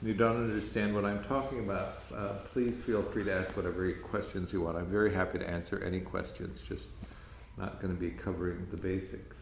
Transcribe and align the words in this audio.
and 0.00 0.06
you 0.06 0.12
don't 0.12 0.36
understand 0.36 0.94
what 0.94 1.06
I'm 1.06 1.24
talking 1.24 1.60
about, 1.60 2.02
uh, 2.14 2.34
please 2.52 2.74
feel 2.84 3.02
free 3.02 3.24
to 3.24 3.32
ask 3.32 3.56
whatever 3.56 3.90
questions 3.92 4.52
you 4.52 4.60
want. 4.60 4.76
I'm 4.76 4.90
very 4.90 5.14
happy 5.14 5.38
to 5.38 5.48
answer 5.48 5.82
any 5.82 6.00
questions, 6.00 6.60
just 6.60 6.90
not 7.56 7.80
going 7.80 7.94
to 7.96 7.98
be 7.98 8.10
covering 8.10 8.66
the 8.70 8.76
basics. 8.76 9.38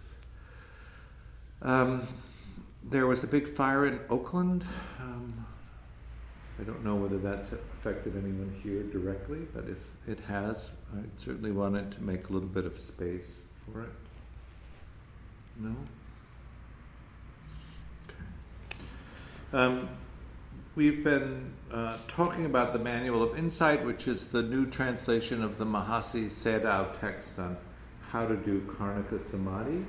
Um, 1.60 2.06
there 2.82 3.06
was 3.06 3.24
a 3.24 3.26
big 3.26 3.48
fire 3.48 3.86
in 3.86 4.00
Oakland. 4.08 4.64
Um, 4.98 5.46
I 6.58 6.64
don't 6.64 6.84
know 6.84 6.96
whether 6.96 7.18
that's 7.18 7.52
affected 7.52 8.16
anyone 8.16 8.52
here 8.62 8.82
directly, 8.82 9.40
but 9.54 9.64
if 9.68 9.78
it 10.08 10.20
has, 10.24 10.70
I 10.94 11.02
certainly 11.16 11.52
wanted 11.52 11.92
to 11.92 12.02
make 12.02 12.28
a 12.30 12.32
little 12.32 12.48
bit 12.48 12.64
of 12.64 12.80
space 12.80 13.38
for 13.64 13.82
it. 13.82 13.90
No? 15.56 15.76
Okay. 18.08 18.82
Um, 19.52 19.88
we've 20.74 21.04
been 21.04 21.52
uh, 21.72 21.96
talking 22.08 22.46
about 22.46 22.72
the 22.72 22.78
Manual 22.78 23.22
of 23.22 23.38
Insight, 23.38 23.84
which 23.84 24.08
is 24.08 24.28
the 24.28 24.42
new 24.42 24.66
translation 24.66 25.42
of 25.42 25.58
the 25.58 25.66
Mahasi 25.66 26.30
Sayadaw 26.30 26.98
text 26.98 27.38
on 27.38 27.56
how 28.10 28.26
to 28.26 28.36
do 28.36 28.60
Khanika 28.62 29.20
Samadhi. 29.30 29.84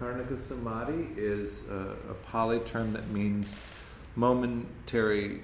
Khanika 0.00 0.40
Samadhi 0.40 1.08
is 1.18 1.60
a, 1.70 2.10
a 2.10 2.14
Pali 2.30 2.60
term 2.60 2.94
that 2.94 3.06
means 3.10 3.54
momentary 4.16 5.42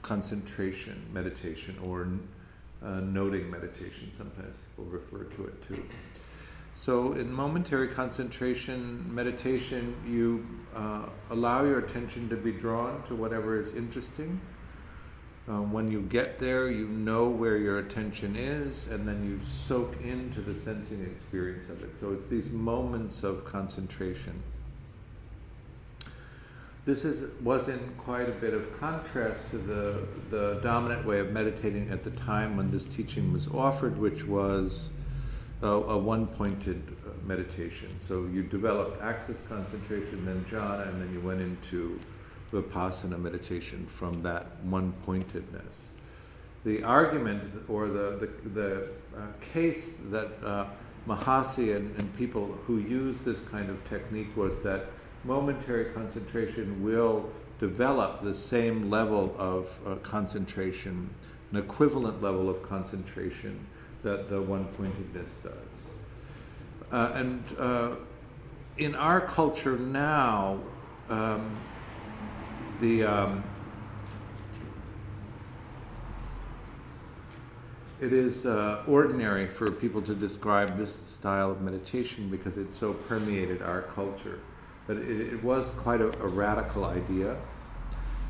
concentration 0.00 1.04
meditation 1.12 1.76
or 1.84 2.08
uh, 2.82 3.00
noting 3.00 3.50
meditation. 3.50 4.10
Sometimes 4.16 4.56
people 4.70 4.90
refer 4.90 5.24
to 5.24 5.44
it 5.44 5.68
too. 5.68 5.84
So, 6.74 7.12
in 7.12 7.30
momentary 7.30 7.88
concentration 7.88 9.04
meditation, 9.14 9.94
you 10.06 10.46
uh, 10.74 11.06
allow 11.30 11.64
your 11.64 11.80
attention 11.80 12.30
to 12.30 12.36
be 12.36 12.52
drawn 12.52 13.02
to 13.08 13.14
whatever 13.14 13.60
is 13.60 13.74
interesting. 13.74 14.40
Um, 15.48 15.72
when 15.72 15.90
you 15.90 16.02
get 16.02 16.38
there, 16.38 16.68
you 16.68 16.86
know 16.86 17.30
where 17.30 17.56
your 17.56 17.78
attention 17.78 18.36
is, 18.36 18.86
and 18.88 19.08
then 19.08 19.24
you 19.24 19.40
soak 19.42 19.98
into 20.02 20.42
the 20.42 20.54
sensing 20.54 21.02
experience 21.02 21.70
of 21.70 21.82
it. 21.82 21.90
So 21.98 22.12
it's 22.12 22.28
these 22.28 22.50
moments 22.50 23.22
of 23.24 23.46
concentration. 23.46 24.42
This 26.84 27.06
is, 27.06 27.30
was 27.42 27.68
in 27.68 27.78
quite 27.96 28.28
a 28.28 28.32
bit 28.32 28.52
of 28.52 28.78
contrast 28.78 29.40
to 29.50 29.58
the, 29.58 30.06
the 30.28 30.60
dominant 30.62 31.06
way 31.06 31.18
of 31.18 31.32
meditating 31.32 31.90
at 31.90 32.04
the 32.04 32.10
time 32.10 32.56
when 32.56 32.70
this 32.70 32.84
teaching 32.84 33.32
was 33.32 33.48
offered, 33.48 33.98
which 33.98 34.26
was 34.26 34.90
a, 35.62 35.66
a 35.66 35.96
one 35.96 36.26
pointed 36.26 36.82
uh, 37.06 37.10
meditation. 37.26 37.88
So 38.02 38.26
you 38.26 38.42
developed 38.42 39.00
access 39.02 39.36
concentration, 39.48 40.26
then 40.26 40.44
jhana, 40.50 40.88
and 40.88 41.00
then 41.00 41.12
you 41.12 41.20
went 41.20 41.40
into 41.40 41.98
vipassana 42.52 43.20
meditation 43.20 43.86
from 43.86 44.22
that 44.22 44.46
one 44.64 44.92
pointedness. 45.04 45.88
The 46.64 46.82
argument 46.82 47.42
or 47.68 47.88
the, 47.88 48.30
the, 48.44 48.48
the 48.50 48.88
uh, 49.16 49.26
case 49.52 49.90
that 50.10 50.28
uh, 50.44 50.66
Mahasi 51.06 51.76
and, 51.76 51.94
and 51.96 52.16
people 52.16 52.58
who 52.66 52.78
use 52.78 53.20
this 53.20 53.40
kind 53.50 53.70
of 53.70 53.88
technique 53.88 54.36
was 54.36 54.58
that 54.60 54.86
momentary 55.24 55.86
concentration 55.86 56.82
will 56.82 57.30
develop 57.58 58.22
the 58.22 58.34
same 58.34 58.90
level 58.90 59.34
of 59.38 59.68
uh, 59.86 59.94
concentration, 59.96 61.10
an 61.52 61.58
equivalent 61.58 62.22
level 62.22 62.48
of 62.48 62.62
concentration 62.62 63.66
that 64.02 64.28
the 64.28 64.40
one 64.40 64.64
pointedness 64.76 65.30
does. 65.42 65.52
Uh, 66.92 67.12
and 67.14 67.42
uh, 67.58 67.90
in 68.78 68.94
our 68.94 69.20
culture 69.20 69.76
now, 69.76 70.58
um, 71.08 71.56
the 72.80 73.04
um, 73.04 73.44
it 78.00 78.12
is 78.12 78.46
uh, 78.46 78.82
ordinary 78.86 79.46
for 79.46 79.70
people 79.70 80.00
to 80.02 80.14
describe 80.14 80.78
this 80.78 80.94
style 80.94 81.50
of 81.50 81.60
meditation 81.60 82.28
because 82.28 82.56
it 82.56 82.72
so 82.72 82.92
permeated 82.92 83.60
our 83.60 83.82
culture. 83.82 84.38
But 84.86 84.98
it, 84.98 85.20
it 85.20 85.42
was 85.42 85.70
quite 85.70 86.00
a, 86.00 86.06
a, 86.22 86.28
radical 86.28 86.84
idea 86.84 87.36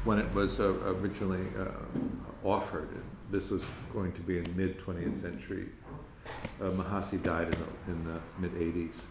when 0.04 0.18
it 0.18 0.34
was 0.34 0.58
uh, 0.58 0.72
originally 0.86 1.46
uh, 1.58 1.66
offered. 2.42 2.88
This 3.30 3.50
was 3.50 3.66
going 3.92 4.12
to 4.12 4.20
be 4.22 4.38
in 4.38 4.44
the 4.44 4.50
mid 4.50 4.78
20th 4.80 5.20
century. 5.20 5.68
Uh, 6.60 6.70
Mahasi 6.70 7.22
died 7.22 7.54
in 7.54 7.60
the, 7.60 7.92
in 7.92 8.04
the 8.04 8.20
mid 8.38 8.52
80s. 8.54 9.02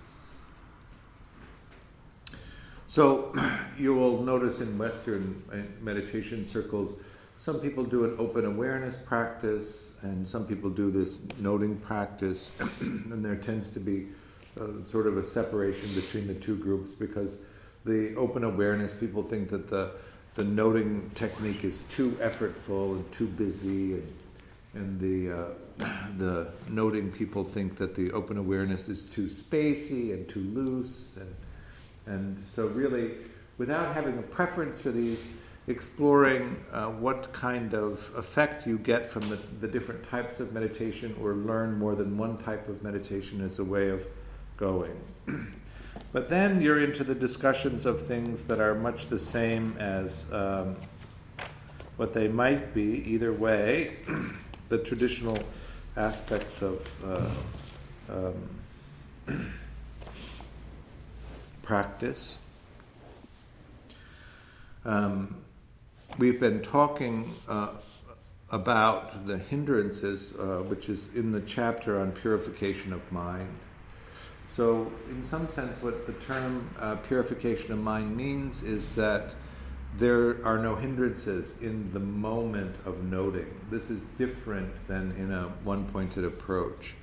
So 2.87 3.33
you 3.77 3.93
will 3.93 4.23
notice 4.23 4.61
in 4.61 4.77
Western 4.77 5.43
uh, 5.51 5.57
meditation 5.83 6.45
circles, 6.45 6.93
some 7.37 7.59
people 7.59 7.83
do 7.83 8.05
an 8.05 8.15
open 8.17 8.45
awareness 8.45 8.95
practice, 8.95 9.91
and 10.01 10.27
some 10.27 10.47
people 10.47 10.69
do 10.69 10.89
this 10.89 11.19
noting 11.39 11.77
practice, 11.77 12.53
and 12.79 13.23
there 13.23 13.35
tends 13.35 13.69
to 13.71 13.79
be 13.79 14.07
uh, 14.59 14.83
sort 14.85 15.05
of 15.05 15.17
a 15.17 15.23
separation 15.23 15.93
between 15.93 16.27
the 16.27 16.33
two 16.33 16.55
groups 16.55 16.93
because 16.93 17.35
the 17.85 18.15
open 18.15 18.43
awareness 18.43 18.93
people 18.93 19.21
think 19.21 19.49
that 19.49 19.69
the 19.69 19.91
the 20.35 20.43
noting 20.43 21.09
technique 21.15 21.63
is 21.63 21.81
too 21.89 22.11
effortful 22.21 22.95
and 22.95 23.11
too 23.11 23.25
busy, 23.25 23.93
and, 23.93 24.13
and 24.75 24.99
the 24.99 25.31
uh, 25.31 25.97
the 26.17 26.51
noting 26.69 27.11
people 27.11 27.43
think 27.43 27.75
that 27.77 27.95
the 27.95 28.11
open 28.11 28.37
awareness 28.37 28.87
is 28.87 29.05
too 29.05 29.25
spacey 29.25 30.13
and 30.13 30.29
too 30.29 30.41
loose 30.53 31.17
and 31.17 31.35
and 32.07 32.41
so, 32.49 32.67
really, 32.67 33.11
without 33.57 33.93
having 33.93 34.17
a 34.17 34.21
preference 34.21 34.79
for 34.79 34.91
these, 34.91 35.23
exploring 35.67 36.63
uh, 36.71 36.85
what 36.85 37.31
kind 37.33 37.73
of 37.73 38.09
effect 38.15 38.65
you 38.65 38.77
get 38.77 39.11
from 39.11 39.27
the, 39.29 39.37
the 39.59 39.67
different 39.67 40.07
types 40.09 40.39
of 40.39 40.53
meditation 40.53 41.13
or 41.21 41.33
learn 41.33 41.77
more 41.77 41.93
than 41.93 42.17
one 42.17 42.37
type 42.37 42.69
of 42.69 42.81
meditation 42.81 43.41
is 43.41 43.59
a 43.59 43.63
way 43.63 43.89
of 43.89 44.07
going. 44.55 44.97
but 46.13 46.29
then 46.29 46.61
you're 46.61 46.81
into 46.81 47.03
the 47.03 47.13
discussions 47.13 47.85
of 47.85 48.07
things 48.07 48.45
that 48.45 48.61
are 48.61 48.75
much 48.75 49.07
the 49.07 49.19
same 49.19 49.75
as 49.77 50.23
um, 50.31 50.77
what 51.97 52.13
they 52.13 52.29
might 52.29 52.73
be, 52.73 53.03
either 53.05 53.33
way, 53.33 53.97
the 54.69 54.77
traditional 54.77 55.37
aspects 55.97 56.61
of. 56.61 56.89
Uh, 58.09 58.33
um, 59.27 59.51
practice. 61.67 62.39
Um, 64.85 65.35
we've 66.17 66.39
been 66.39 66.61
talking 66.61 67.35
uh, 67.49 67.71
about 68.49 69.27
the 69.27 69.37
hindrances, 69.37 70.33
uh, 70.39 70.63
which 70.63 70.87
is 70.87 71.09
in 71.13 71.33
the 71.33 71.41
chapter 71.41 71.99
on 71.99 72.13
purification 72.13 72.93
of 72.93 73.11
mind. 73.11 73.53
So, 74.47 74.89
in 75.09 75.25
some 75.25 75.49
sense, 75.49 75.75
what 75.83 76.07
the 76.07 76.13
term 76.13 76.69
uh, 76.79 76.95
purification 76.95 77.73
of 77.73 77.79
mind 77.79 78.15
means 78.15 78.63
is 78.63 78.95
that 78.95 79.35
there 79.97 80.37
are 80.45 80.57
no 80.57 80.75
hindrances 80.75 81.53
in 81.61 81.91
the 81.91 81.99
moment 81.99 82.77
of 82.85 83.03
noting. 83.03 83.53
This 83.69 83.89
is 83.89 84.03
different 84.17 84.71
than 84.87 85.11
in 85.17 85.33
a 85.33 85.49
one 85.65 85.83
pointed 85.83 86.23
approach. 86.23 86.95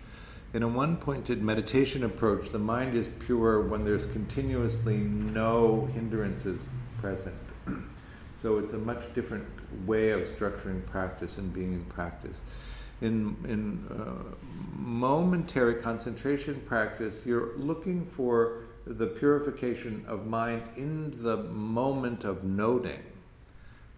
In 0.55 0.63
a 0.63 0.69
one 0.69 0.97
pointed 0.97 1.43
meditation 1.43 2.05
approach, 2.05 2.51
the 2.51 2.61
mind 2.61 2.95
is 2.95 3.09
pure 3.19 3.61
when 3.63 3.85
there's 3.85 4.07
continuously 4.07 4.99
no 4.99 5.87
hindrances 5.87 6.61
present. 7.01 7.35
so 8.41 8.59
it's 8.59 8.73
a 8.73 8.79
much 8.79 9.03
different 9.15 9.45
way 9.85 10.11
of 10.11 10.21
structuring 10.29 10.87
practice 10.87 11.39
and 11.39 11.53
being 11.53 11.73
in 11.73 11.85
practice. 11.87 12.41
In, 13.01 13.37
in 13.49 13.85
uh, 13.91 14.33
momentary 14.77 15.75
concentration 15.75 16.63
practice, 16.69 17.27
you're 17.27 17.57
looking 17.57 18.07
for 18.07 18.59
the 18.87 19.09
purification 19.09 20.05
of 20.07 20.29
mind 20.29 20.63
in 20.77 21.21
the 21.21 21.37
moment 21.39 22.23
of 22.23 22.45
noting. 22.45 23.03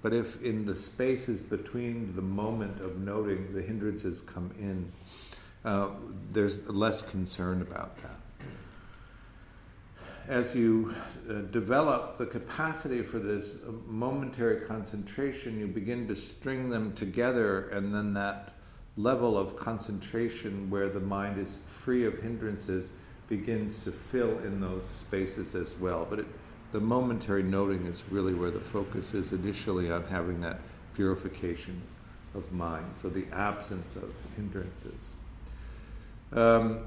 But 0.01 0.15
if 0.15 0.41
in 0.41 0.65
the 0.65 0.75
spaces 0.75 1.43
between 1.43 2.15
the 2.17 2.23
moment 2.23 2.81
of 2.81 2.97
noting 2.97 3.53
the 3.53 3.61
hindrances 3.61 4.23
come 4.23 4.55
in, 4.59 4.91
uh, 5.67 5.89
there's 6.33 6.71
less 6.71 7.03
concern 7.03 7.61
about 7.61 8.01
that. 8.03 8.13
As 10.29 10.55
you 10.55 10.95
uh, 11.29 11.35
develop 11.53 12.19
the 12.19 12.27
capacity 12.27 13.03
for 13.03 13.19
this 13.19 13.51
momentary 13.87 14.61
concentration, 14.63 15.59
you 15.59 15.67
begin 15.67 16.07
to 16.09 16.17
string 16.17 16.71
them 16.71 16.95
together, 16.95 17.69
and 17.69 17.93
then 17.93 18.15
that 18.15 18.55
level 18.97 19.37
of 19.37 19.57
concentration 19.57 20.71
where 20.71 20.89
the 20.89 21.01
mind 21.01 21.39
is 21.39 21.59
free 21.69 22.07
of 22.07 22.21
hindrances 22.23 22.89
begins 23.29 23.83
to 23.85 23.91
fill 23.93 24.39
in 24.39 24.61
those 24.61 24.85
spaces 24.85 25.55
as 25.55 25.77
well. 25.79 26.07
But 26.09 26.21
it, 26.21 26.27
the 26.73 26.81
momentary 26.81 27.43
noting 27.43 27.87
is 27.87 28.05
really 28.11 28.35
where 28.35 28.51
the 28.51 28.61
focus 28.61 29.15
is 29.15 29.33
initially 29.33 29.91
on 29.91 30.05
having 30.05 30.41
that 30.43 30.61
purification 30.95 31.83
of 32.35 32.53
mind, 32.53 32.87
so 32.97 33.09
the 33.09 33.27
absence 33.33 33.97
of 33.97 34.13
hindrances. 34.37 35.11
Um, 36.33 36.87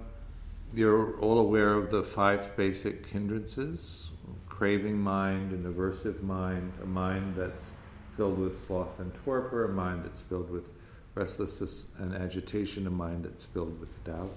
you're 0.74 1.18
all 1.19 1.39
aware 1.39 1.74
of 1.74 1.91
the 1.91 2.03
five 2.03 2.56
basic 2.56 3.07
hindrances 3.07 4.12
craving 4.47 5.00
mind, 5.00 5.53
an 5.53 5.63
aversive 5.63 6.21
mind, 6.21 6.74
a 6.83 6.86
mind 6.86 7.33
that's 7.36 7.71
filled 8.18 8.38
with 8.38 8.68
sloth 8.68 9.00
and 9.00 9.13
torpor, 9.24 9.63
a 9.63 9.69
mind 9.69 10.03
that's 10.03 10.19
filled 10.19 10.51
with 10.51 10.69
restlessness 11.15 11.86
and 11.97 12.13
agitation, 12.13 12.86
a 12.86 12.89
mind 12.89 13.24
that's 13.24 13.45
filled 13.45 13.80
with 13.80 14.03
doubt. 14.03 14.36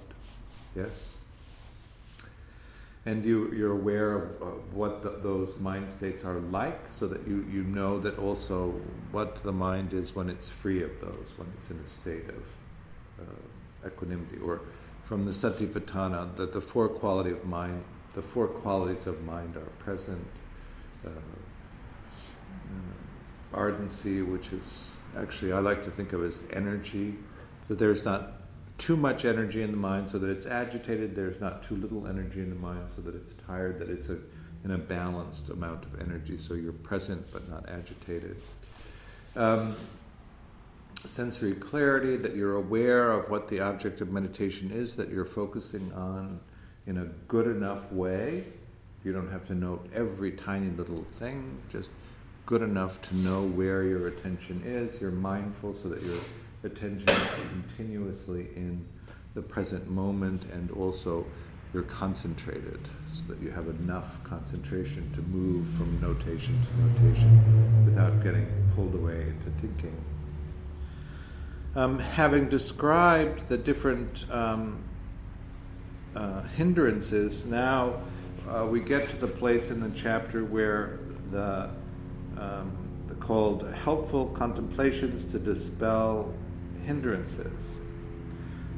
Yes? 0.76 1.16
and 3.05 3.25
you, 3.25 3.52
you're 3.52 3.72
aware 3.72 4.14
of, 4.14 4.43
of 4.43 4.75
what 4.75 5.02
the, 5.02 5.10
those 5.22 5.58
mind 5.58 5.90
states 5.90 6.25
are 6.25 6.38
like 6.38 6.81
so 6.88 7.08
that 7.08 7.26
you, 7.26 7.44
you 7.50 7.64
know 7.64 7.98
that 7.98 8.19
also 8.19 8.70
what 9.10 9.43
the 9.43 9.52
mind 9.52 9.93
is 9.93 10.14
when 10.14 10.28
it's 10.28 10.48
free 10.48 10.82
of 10.82 10.90
those, 11.00 11.34
when 11.37 11.52
it's 11.58 11.70
in 11.70 11.78
a 11.78 11.87
state 11.87 12.28
of 12.28 13.26
uh, 13.26 13.87
equanimity. 13.88 14.38
Or 14.38 14.60
from 15.12 15.26
the 15.26 15.31
Satipatthana, 15.31 16.35
that 16.37 16.55
the 16.55 16.61
four 16.62 16.88
quality 16.88 17.32
of 17.32 17.44
mind, 17.44 17.85
the 18.14 18.23
four 18.23 18.47
qualities 18.47 19.06
of 19.06 19.23
mind 19.25 19.59
are 19.59 19.69
present. 19.79 20.26
Uh, 21.05 21.11
uh, 21.11 21.12
ardency, 23.53 24.23
which 24.23 24.55
is 24.55 24.91
actually 25.14 25.53
I 25.53 25.59
like 25.59 25.85
to 25.85 25.91
think 25.91 26.14
of 26.14 26.25
as 26.25 26.43
energy, 26.50 27.17
that 27.69 27.79
there's 27.79 28.06
not 28.06 28.41
too 28.79 28.97
much 28.97 29.26
energy 29.26 29.61
in 29.61 29.70
the 29.70 29.76
mind 29.76 30.09
so 30.09 30.19
that 30.19 30.31
it's 30.31 30.47
agitated, 30.47 31.15
there's 31.15 31.43
not 31.43 31.62
too 31.62 31.76
little 31.76 32.06
energy 32.06 32.41
in 32.41 32.49
the 32.49 32.56
mind 32.56 32.88
so 32.97 33.03
that 33.03 33.15
it's 33.15 33.35
tired, 33.47 33.81
that 33.81 33.91
it's 33.91 34.08
a, 34.08 34.17
in 34.65 34.70
a 34.70 34.79
balanced 34.79 35.50
amount 35.50 35.85
of 35.85 36.00
energy 36.00 36.38
so 36.38 36.55
you're 36.55 36.73
present 36.73 37.23
but 37.35 37.47
not 37.50 37.69
agitated. 37.69 38.41
Um, 39.37 39.76
sensory 41.08 41.54
clarity, 41.54 42.16
that 42.16 42.37
you're 42.37 42.56
aware 42.56 43.10
of 43.12 43.31
what 43.31 43.49
the 43.49 43.60
object 43.60 44.00
of 44.00 44.10
meditation 44.10 44.70
is, 44.70 44.96
that 44.96 45.10
you're 45.10 45.25
focusing 45.25 45.93
on 45.93 46.40
in 46.87 46.99
a 46.99 47.04
good 47.28 47.46
enough 47.46 47.90
way. 47.93 48.44
You 49.04 49.12
don't 49.12 49.31
have 49.31 49.46
to 49.49 49.54
note 49.54 49.88
every 49.94 50.32
tiny 50.32 50.70
little 50.70 51.04
thing, 51.12 51.58
just 51.69 51.90
good 52.46 52.62
enough 52.62 53.00
to 53.08 53.16
know 53.16 53.43
where 53.43 53.84
your 53.84 54.08
attention 54.08 54.62
is. 54.64 55.00
You're 55.00 55.10
mindful 55.10 55.75
so 55.75 55.88
that 55.88 56.02
you're 56.02 56.20
attention 56.64 57.16
continuously 57.50 58.48
in 58.55 58.84
the 59.34 59.43
present 59.43 59.88
moment 59.90 60.44
and 60.52 60.70
also 60.72 61.25
you're 61.72 61.82
concentrated 61.84 62.81
so 63.12 63.22
that 63.28 63.40
you 63.40 63.50
have 63.50 63.66
enough 63.66 64.22
concentration 64.25 65.10
to 65.14 65.22
move 65.22 65.66
from 65.76 66.00
notation 66.00 66.58
to 66.66 67.02
notation 67.02 67.84
without 67.87 68.22
getting 68.22 68.46
pulled 68.75 68.94
away 68.94 69.22
into 69.22 69.50
thinking. 69.58 69.96
Um, 71.74 71.98
having 71.98 72.50
described 72.50 73.48
the 73.48 73.56
different 73.56 74.26
um, 74.30 74.84
uh, 76.14 76.42
hindrances, 76.42 77.46
now 77.46 78.02
uh, 78.46 78.66
we 78.70 78.80
get 78.80 79.08
to 79.08 79.16
the 79.16 79.26
place 79.26 79.70
in 79.70 79.80
the 79.80 79.90
chapter 79.96 80.44
where 80.44 80.98
the, 81.30 81.70
um, 82.36 82.76
the 83.08 83.14
called 83.14 83.66
helpful 83.72 84.26
contemplations 84.26 85.24
to 85.32 85.38
dispel 85.38 86.34
hindrances. 86.84 87.78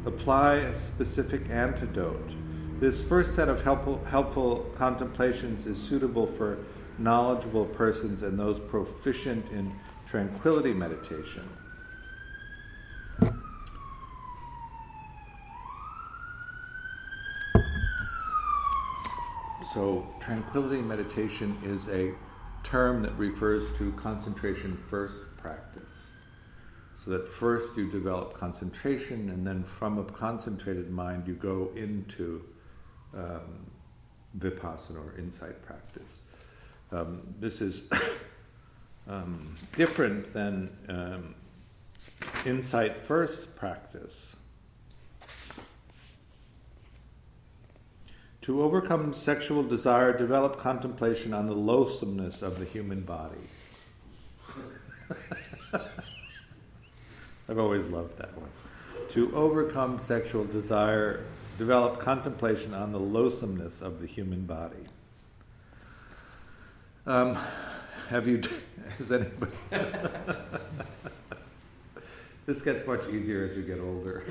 Apply 0.07 0.55
a 0.55 0.73
specific 0.73 1.51
antidote. 1.51 2.31
This 2.79 3.03
first 3.03 3.35
set 3.35 3.49
of 3.49 3.65
helpful, 3.65 4.05
helpful 4.05 4.71
contemplations 4.77 5.67
is 5.67 5.83
suitable 5.83 6.29
for 6.29 6.59
knowledgeable 6.99 7.65
persons 7.65 8.23
and 8.23 8.39
those 8.39 8.61
proficient 8.61 9.51
in 9.51 9.75
tranquility 10.07 10.73
meditation. 10.73 11.49
So, 19.75 20.07
tranquility 20.21 20.81
meditation 20.81 21.59
is 21.65 21.89
a 21.89 22.15
term 22.63 23.03
that 23.03 23.13
refers 23.19 23.67
to 23.77 23.91
concentration 23.95 24.81
first 24.89 25.37
practice. 25.37 26.13
So 26.95 27.11
that 27.11 27.29
first 27.29 27.77
you 27.77 27.91
develop 27.91 28.35
concentration, 28.35 29.31
and 29.31 29.45
then 29.45 29.65
from 29.65 29.99
a 29.99 30.05
concentrated 30.05 30.93
mind 30.93 31.27
you 31.27 31.35
go 31.35 31.71
into 31.75 32.45
um, 33.17 33.69
vipassana 34.39 35.05
or 35.05 35.19
insight 35.19 35.61
practice. 35.67 36.21
Um, 36.93 37.35
this 37.41 37.61
is 37.61 37.91
um, 39.09 39.57
different 39.75 40.33
than 40.33 40.71
um, 40.89 41.35
insight 42.47 43.03
first 43.03 43.57
practice. 43.57 44.37
To 48.45 48.63
overcome 48.63 49.15
sexual 49.15 49.63
desire, 49.63 50.13
develop 50.13 50.59
contemplation 50.59 51.33
on 51.33 51.47
the 51.47 51.55
loathsomeness 51.55 52.43
of 52.43 52.59
the 52.59 52.67
human 52.67 53.01
body. 53.01 53.49
I've 57.49 57.59
always 57.59 57.89
loved 57.89 58.19
that 58.19 58.37
one. 58.37 58.51
To 59.13 59.35
overcome 59.35 59.99
sexual 59.99 60.45
desire, 60.45 61.25
develop 61.57 62.01
contemplation 62.01 62.75
on 62.75 62.93
the 62.93 63.01
loathsomeness 63.01 63.81
of 63.81 64.03
the 64.03 64.07
human 64.07 64.45
body. 64.45 64.89
Um, 67.07 67.39
have 68.11 68.29
you? 68.29 68.43
Has 68.99 69.11
anybody? 69.11 69.53
this 72.45 72.61
gets 72.61 72.87
much 72.87 73.09
easier 73.09 73.47
as 73.47 73.57
you 73.57 73.63
get 73.63 73.81
older. 73.81 74.23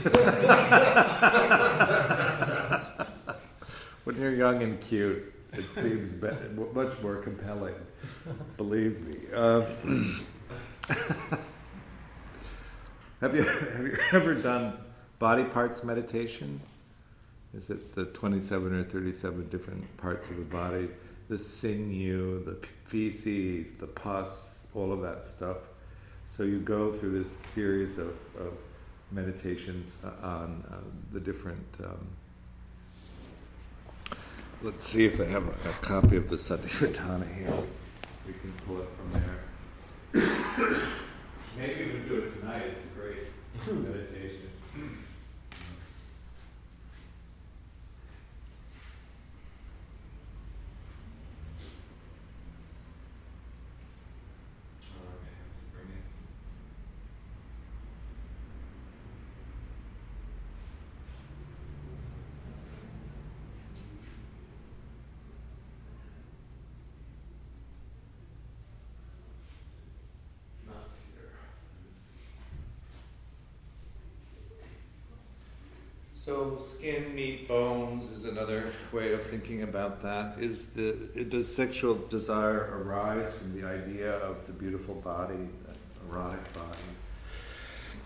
When 4.04 4.20
you're 4.20 4.34
young 4.34 4.62
and 4.64 4.80
cute, 4.82 5.34
it 5.54 5.66
seems 5.76 6.22
much 6.74 7.02
more 7.02 7.18
compelling. 7.18 7.76
Believe 8.58 9.00
me. 9.02 9.34
Um, 9.34 10.26
have 13.22 13.36
you 13.36 13.44
have 13.44 13.86
you 13.86 13.98
ever 14.12 14.34
done 14.34 14.78
body 15.20 15.44
parts 15.44 15.84
meditation? 15.84 16.60
Is 17.54 17.70
it 17.70 17.94
the 17.94 18.06
twenty-seven 18.06 18.74
or 18.74 18.84
thirty-seven 18.84 19.50
different 19.50 19.96
parts 19.98 20.28
of 20.30 20.38
the 20.38 20.44
body? 20.44 20.90
The 21.30 21.38
sinew, 21.38 22.44
the 22.44 22.58
feces, 22.86 23.74
the 23.74 23.88
pus, 23.88 24.60
all 24.74 24.92
of 24.92 25.02
that 25.02 25.26
stuff. 25.26 25.58
So 26.28 26.44
you 26.44 26.60
go 26.60 26.92
through 26.92 27.24
this 27.24 27.32
series 27.54 27.98
of, 28.00 28.16
of 28.40 28.54
meditations 29.12 29.94
on 30.22 30.64
uh, 30.70 30.78
the 31.12 31.20
different. 31.20 31.66
Um, 31.84 32.08
let's 34.64 34.88
see 34.88 35.06
if 35.06 35.18
they 35.18 35.26
have 35.26 35.46
a, 35.46 35.70
a 35.70 35.74
copy 35.82 36.16
of 36.16 36.30
the 36.30 36.38
Satipatthana 36.38 37.36
here. 37.36 37.54
We 38.26 38.34
can 38.34 38.54
pull 38.66 38.82
it 38.82 38.88
from 38.98 39.12
there. 39.12 39.40
Maybe 41.58 41.86
we 41.86 41.92
can 41.92 42.08
do 42.08 42.16
it 42.20 42.40
tonight. 42.40 42.64
It's 42.78 42.86
a 42.86 43.00
great 43.00 43.28
meditation. 43.90 44.43
So 76.26 76.58
skin, 76.58 77.14
meat, 77.14 77.50
bones 77.50 78.10
is 78.10 78.24
another 78.24 78.72
way 78.94 79.12
of 79.12 79.26
thinking 79.26 79.64
about 79.64 80.02
that. 80.04 80.38
Is 80.40 80.68
the 80.68 80.94
does 81.30 81.54
sexual 81.54 81.96
desire 81.96 82.82
arise 82.82 83.34
from 83.34 83.60
the 83.60 83.68
idea 83.68 84.14
of 84.20 84.48
the 84.48 84.54
beautiful 84.54 84.96
body, 84.96 85.50
the 85.68 86.10
erotic 86.10 86.54
body? 86.54 86.80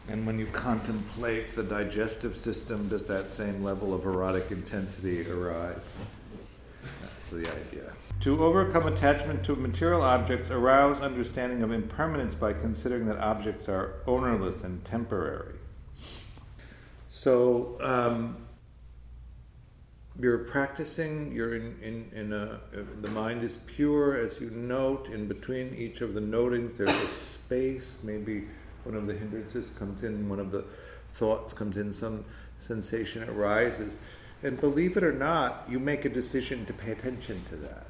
And 0.08 0.26
when 0.26 0.40
you 0.40 0.48
contemplate 0.48 1.54
the 1.56 1.62
digestive 1.62 2.36
system, 2.36 2.88
does 2.88 3.06
that 3.06 3.34
same 3.34 3.64
level 3.64 3.94
of 3.94 4.04
erotic 4.04 4.50
intensity 4.50 5.30
arise? 5.30 5.78
That's 6.82 7.30
the 7.30 7.42
idea. 7.42 7.94
To 8.22 8.44
overcome 8.44 8.88
attachment 8.88 9.44
to 9.44 9.56
material 9.56 10.02
objects, 10.02 10.50
arouse 10.50 11.02
understanding 11.02 11.62
of 11.62 11.72
impermanence 11.72 12.34
by 12.34 12.54
considering 12.54 13.06
that 13.06 13.20
objects 13.20 13.70
are 13.70 13.94
ownerless 14.08 14.64
and 14.64 14.84
temporary. 14.84 15.54
So 17.18 17.78
um, 17.82 18.46
you're 20.20 20.38
practicing. 20.38 21.32
You're 21.32 21.56
in 21.56 21.76
in, 21.82 22.12
in 22.14 22.32
a 22.32 22.60
the 23.02 23.10
mind 23.10 23.44
is 23.44 23.58
pure 23.66 24.16
as 24.16 24.40
you 24.40 24.52
note. 24.52 25.10
In 25.10 25.28
between 25.28 25.74
each 25.74 26.02
of 26.02 26.14
the 26.14 26.22
notings, 26.22 26.78
there's 26.78 26.92
a 26.92 27.08
space. 27.08 27.98
Maybe 28.04 28.44
one 28.84 28.96
of 28.96 29.08
the 29.08 29.16
hindrances 29.16 29.72
comes 29.80 30.04
in. 30.04 30.30
One 30.30 30.40
of 30.40 30.52
the 30.52 30.64
thoughts 31.14 31.54
comes 31.54 31.78
in. 31.78 31.92
Some 31.92 32.24
sensation 32.60 33.28
arises, 33.28 33.98
and 34.44 34.60
believe 34.60 34.96
it 34.96 35.04
or 35.04 35.14
not, 35.14 35.66
you 35.68 35.80
make 35.80 36.06
a 36.06 36.10
decision 36.10 36.68
to 36.68 36.74
pay 36.74 36.92
attention 36.92 37.44
to 37.50 37.56
that. 37.56 37.88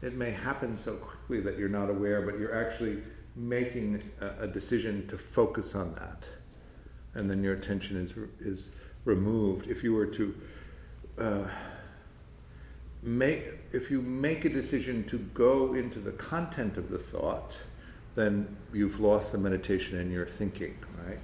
It 0.00 0.14
may 0.14 0.30
happen 0.30 0.78
so 0.78 0.94
quickly 0.94 1.40
that 1.40 1.58
you're 1.58 1.68
not 1.68 1.90
aware, 1.90 2.22
but 2.22 2.38
you're 2.38 2.58
actually 2.58 3.02
making 3.34 4.10
a, 4.22 4.44
a 4.44 4.46
decision 4.46 5.06
to 5.08 5.18
focus 5.18 5.74
on 5.74 5.92
that 5.96 6.26
and 7.16 7.30
then 7.30 7.42
your 7.42 7.54
attention 7.54 7.96
is 7.96 8.14
is 8.40 8.70
removed. 9.04 9.66
If 9.68 9.82
you 9.82 9.94
were 9.94 10.06
to 10.06 10.34
uh, 11.18 11.44
make, 13.02 13.44
if 13.72 13.90
you 13.90 14.02
make 14.02 14.44
a 14.44 14.48
decision 14.48 15.04
to 15.04 15.18
go 15.18 15.74
into 15.74 15.98
the 15.98 16.12
content 16.12 16.76
of 16.76 16.90
the 16.90 16.98
thought, 16.98 17.58
then 18.14 18.56
you've 18.72 19.00
lost 19.00 19.32
the 19.32 19.38
meditation 19.38 19.98
in 19.98 20.10
your 20.10 20.26
thinking, 20.26 20.76
right? 21.06 21.18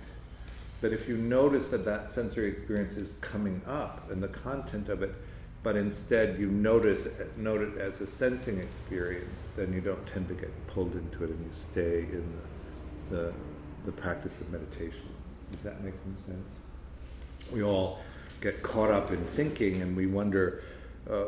But 0.80 0.92
if 0.92 1.08
you 1.08 1.16
notice 1.16 1.68
that 1.68 1.84
that 1.84 2.12
sensory 2.12 2.49
experience 2.49 2.96
is 2.96 3.14
coming 3.20 3.61
up 3.66 4.11
and 4.11 4.22
the 4.22 4.28
content 4.28 4.88
of 4.88 5.02
it, 5.02 5.14
but 5.62 5.76
instead 5.76 6.38
you 6.40 6.49
notice 6.49 7.06
note 7.37 7.61
it 7.61 7.78
as 7.78 8.00
a 8.00 8.06
sensing 8.06 8.58
experience, 8.58 9.46
then 9.56 9.72
you 9.72 9.80
don't 9.80 10.04
tend 10.06 10.28
to 10.28 10.34
get 10.34 10.50
pulled 10.66 10.96
into 10.96 11.25
it 11.25 11.30
and 11.30 11.44
you 11.46 11.52
stay 11.52 12.00
in 12.00 12.32
the 12.32 12.52
the, 13.12 13.32
the 13.84 13.92
practice 13.92 14.40
of 14.40 14.50
meditation. 14.50 15.12
Does 15.52 15.62
that 15.62 15.82
make 15.82 15.94
sense? 16.26 16.49
We 17.52 17.62
all 17.62 18.00
get 18.40 18.62
caught 18.62 18.90
up 18.90 19.12
in 19.12 19.25
thinking 19.26 19.82
and 19.82 19.97
we 19.97 20.06
wonder 20.06 20.62
uh, 21.09 21.26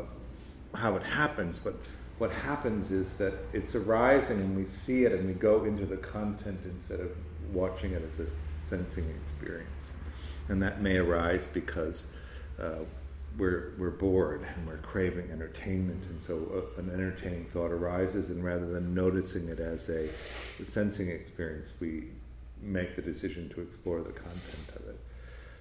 how 0.73 0.95
it 0.95 1.03
happens, 1.03 1.59
but 1.59 1.75
what 2.17 2.31
happens 2.31 2.91
is 2.91 3.13
that 3.13 3.33
it's 3.53 3.75
arising 3.75 4.39
and 4.39 4.55
we 4.55 4.65
see 4.65 5.03
it 5.03 5.11
and 5.11 5.27
we 5.27 5.33
go 5.33 5.65
into 5.65 5.85
the 5.85 5.97
content 5.97 6.59
instead 6.65 6.99
of 6.99 7.11
watching 7.53 7.91
it 7.91 8.01
as 8.11 8.19
a 8.19 8.27
sensing 8.61 9.09
experience. 9.23 9.93
And 10.47 10.61
that 10.61 10.81
may 10.81 10.97
arise 10.97 11.47
because 11.47 12.05
uh, 12.59 12.83
we're, 13.37 13.73
we're 13.77 13.91
bored 13.91 14.45
and 14.55 14.67
we're 14.67 14.77
craving 14.77 15.29
entertainment, 15.31 16.05
and 16.05 16.21
so 16.21 16.63
uh, 16.77 16.81
an 16.81 16.89
entertaining 16.89 17.45
thought 17.45 17.71
arises, 17.71 18.29
and 18.29 18.43
rather 18.43 18.65
than 18.67 18.93
noticing 18.93 19.49
it 19.49 19.59
as 19.59 19.89
a, 19.89 20.07
a 20.61 20.65
sensing 20.65 21.09
experience, 21.09 21.73
we 21.79 22.05
make 22.65 22.95
the 22.95 23.01
decision 23.01 23.49
to 23.49 23.61
explore 23.61 24.01
the 24.01 24.11
content 24.11 24.69
of 24.75 24.87
it. 24.87 24.99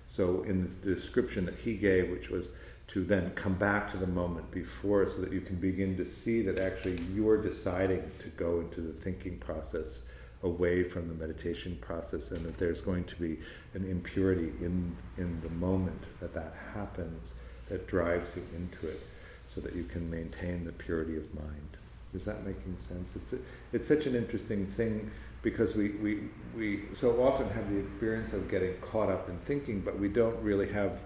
So, 0.09 0.43
in 0.43 0.63
the 0.63 0.95
description 0.95 1.45
that 1.47 1.57
he 1.57 1.75
gave, 1.75 2.11
which 2.11 2.31
was 2.31 2.49
to 2.89 3.05
then 3.05 3.31
come 3.31 3.55
back 3.55 3.91
to 3.91 3.97
the 3.97 4.07
moment 4.07 4.51
before 4.51 5.09
so 5.09 5.21
that 5.21 5.33
you 5.33 5.41
can 5.41 5.57
begin 5.57 5.97
to 5.97 6.05
see 6.05 6.43
that 6.43 6.59
actually 6.59 7.01
you're 7.15 7.41
deciding 7.41 8.03
to 8.19 8.29
go 8.29 8.61
into 8.61 8.81
the 8.81 8.93
thinking 8.93 9.39
process 9.39 10.01
away 10.43 10.85
from 10.85 11.09
the 11.09 11.15
meditation 11.15 11.79
process 11.81 12.31
and 12.31 12.45
that 12.45 12.59
there's 12.59 12.83
going 12.83 13.05
to 13.05 13.17
be 13.17 13.39
an 13.73 13.85
impurity 13.91 14.53
in, 14.61 14.95
in 15.17 15.41
the 15.41 15.49
moment 15.51 16.03
that 16.21 16.35
that 16.35 16.55
happens 16.75 17.33
that 17.71 17.87
drives 17.87 18.29
you 18.37 18.45
into 18.55 18.87
it 18.87 19.01
so 19.49 19.61
that 19.61 19.75
you 19.75 19.85
can 19.85 20.11
maintain 20.11 20.65
the 20.65 20.73
purity 20.73 21.17
of 21.17 21.35
mind. 21.35 21.77
Is 22.13 22.25
that 22.27 22.45
making 22.45 22.77
sense? 22.79 23.11
It's, 23.17 23.33
a, 23.33 23.39
it's 23.73 23.89
such 23.89 24.07
an 24.07 24.15
interesting 24.15 24.67
thing 24.67 25.11
because 25.45 25.77
we, 25.77 25.91
we, 25.91 26.21
we 26.57 26.81
so 26.95 27.23
often 27.23 27.49
have 27.51 27.71
the 27.71 27.79
experience 27.79 28.33
of 28.33 28.51
getting 28.51 28.75
caught 28.81 29.11
up 29.11 29.29
in 29.29 29.37
thinking, 29.41 29.81
but 29.81 29.97
we 29.97 30.09
don't 30.09 30.43
really 30.43 30.73
have 30.73 30.99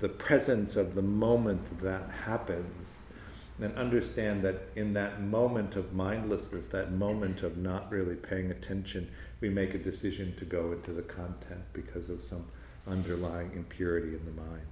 the 0.00 0.08
presence 0.08 0.76
of 0.76 0.94
the 0.94 1.02
moment 1.02 1.80
that, 1.80 2.08
happens 2.10 2.98
and 3.58 3.74
understand 3.78 4.42
that 4.42 4.68
in 4.76 4.92
that 4.92 5.22
moment 5.22 5.76
of 5.76 5.94
mindlessness, 5.94 6.68
that 6.68 6.92
moment 6.92 7.42
of 7.42 7.56
not 7.56 7.90
really 7.90 8.14
paying 8.14 8.50
attention, 8.50 9.10
we 9.40 9.48
make 9.48 9.72
a 9.72 9.78
decision 9.78 10.36
to 10.36 10.44
go 10.44 10.72
into 10.72 10.92
the 10.92 11.00
content 11.00 11.62
because 11.72 12.10
of 12.10 12.22
some 12.22 12.44
underlying 12.86 13.50
impurity 13.54 14.08
in 14.08 14.24
the 14.26 14.42
mind. 14.42 14.66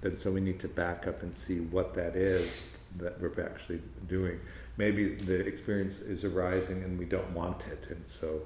And 0.00 0.16
so 0.16 0.32
we 0.32 0.40
need 0.40 0.58
to 0.60 0.68
back 0.68 1.06
up 1.06 1.22
and 1.22 1.32
see 1.32 1.60
what 1.60 1.92
that 1.94 2.16
is 2.16 2.62
that 2.96 3.20
we're 3.20 3.38
actually 3.44 3.82
doing. 4.08 4.40
Maybe 4.78 5.14
the 5.14 5.40
experience 5.40 5.98
is 5.98 6.24
arising 6.24 6.82
and 6.82 6.98
we 6.98 7.04
don't 7.04 7.30
want 7.34 7.66
it, 7.66 7.88
and 7.90 8.06
so 8.06 8.40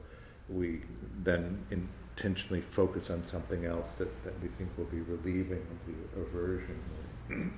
we 0.48 0.80
then 1.22 1.64
intentionally 1.70 2.60
focus 2.60 3.10
on 3.10 3.22
something 3.22 3.64
else 3.64 3.92
that, 3.92 4.24
that 4.24 4.40
we 4.42 4.48
think 4.48 4.70
will 4.76 4.84
be 4.84 5.00
relieving 5.00 5.58
of 5.58 5.86
the 5.86 6.20
aversion. 6.20 6.80
you 7.28 7.36
know, 7.36 7.50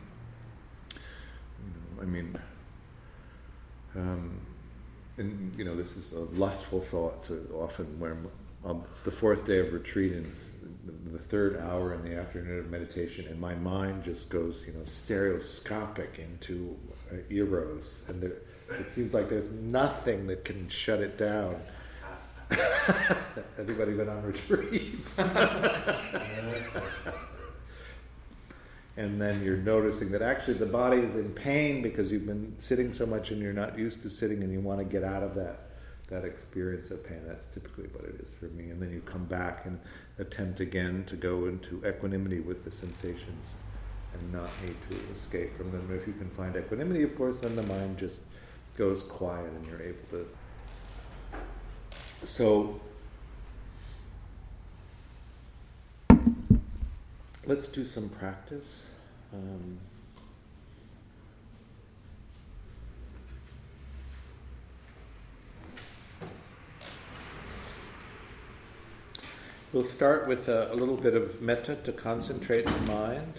I 2.03 2.05
mean, 2.05 2.39
um, 3.97 4.41
and 5.17 5.55
you 5.57 5.65
know, 5.65 5.77
this 5.77 5.97
is 5.97 6.13
a 6.13 6.21
lustful 6.21 6.81
thought. 6.81 7.25
So 7.25 7.41
often, 7.55 7.99
when 7.99 8.29
um, 8.65 8.85
it's 8.89 9.03
the 9.03 9.11
fourth 9.11 9.45
day 9.45 9.59
of 9.59 9.73
retreat 9.73 10.13
and 10.13 10.33
the 11.13 11.19
third 11.19 11.59
hour 11.59 11.95
in 11.95 12.03
the 12.03 12.17
afternoon 12.17 12.61
of 12.61 12.71
meditation, 12.71 13.27
and 13.29 13.41
my 13.41 13.55
mind 13.55 14.05
just 14.05 14.29
goes, 14.29 14.65
you 14.67 14.73
know, 14.73 14.85
stereoscopic 14.85 16.19
into 16.19 16.77
uh, 17.13 17.17
eros, 17.31 18.05
and 18.09 18.23
there, 18.23 18.37
it 18.71 18.93
seems 18.93 19.15
like 19.15 19.29
there's 19.29 19.51
nothing 19.53 20.27
that 20.27 20.45
can 20.45 20.69
shut 20.69 21.01
it 21.01 21.19
down. 21.19 21.61
Everybody 23.59 23.95
went 23.95 24.09
on 24.09 24.23
retreat. 24.23 25.07
and 28.97 29.21
then 29.21 29.43
you're 29.43 29.57
noticing 29.57 30.11
that 30.13 30.23
actually 30.23 30.55
the 30.55 30.67
body 30.67 30.99
is 30.99 31.17
in 31.17 31.31
pain 31.31 31.83
because 31.83 32.11
you've 32.11 32.27
been 32.27 32.55
sitting 32.59 32.93
so 32.93 33.07
much 33.07 33.31
and 33.31 33.41
you're 33.41 33.53
not 33.53 33.79
used 33.79 34.03
to 34.03 34.11
sitting 34.11 34.43
and 34.43 34.53
you 34.53 34.61
want 34.61 34.79
to 34.79 34.85
get 34.85 35.05
out 35.05 35.23
of 35.23 35.35
that 35.35 35.69
that 36.09 36.25
experience 36.25 36.91
of 36.91 37.07
pain. 37.07 37.21
That's 37.27 37.45
typically 37.47 37.89
what 37.89 38.05
it 38.05 38.19
is 38.21 38.33
for 38.33 38.47
me. 38.47 38.71
And 38.71 38.81
then 38.81 38.91
you 38.91 39.01
come 39.01 39.27
back 39.27 39.67
and 39.67 39.79
attempt 40.19 40.61
again 40.61 41.05
to 41.07 41.17
go 41.17 41.47
into 41.47 41.83
equanimity 41.87 42.41
with 42.41 42.65
the 42.65 42.71
sensations 42.71 43.53
and 44.15 44.33
not 44.33 44.49
need 44.65 44.77
to 44.91 44.97
escape 45.13 45.55
from 45.57 45.71
them. 45.71 45.87
If 45.93 46.07
you 46.07 46.15
can 46.15 46.31
find 46.31 46.57
equanimity, 46.57 47.03
of 47.03 47.15
course, 47.17 47.39
then 47.41 47.57
the 47.57 47.63
mind 47.63 47.99
just 47.99 48.21
goes 48.77 49.03
quiet 49.03 49.51
and 49.51 49.67
you're 49.67 49.83
able 49.83 50.05
to 50.13 50.27
so 52.25 52.81
let's 57.47 57.69
do 57.69 57.85
some 57.85 58.09
practice. 58.11 58.89
Um, 59.33 59.79
we'll 69.73 69.83
start 69.85 70.29
with 70.29 70.49
a, 70.49 70.73
a, 70.73 70.75
little 70.75 70.97
bit 70.97 71.15
of 71.15 71.41
metta 71.41 71.77
to 71.77 71.93
concentrate 71.93 72.67
the 72.67 72.81
mind, 72.83 73.35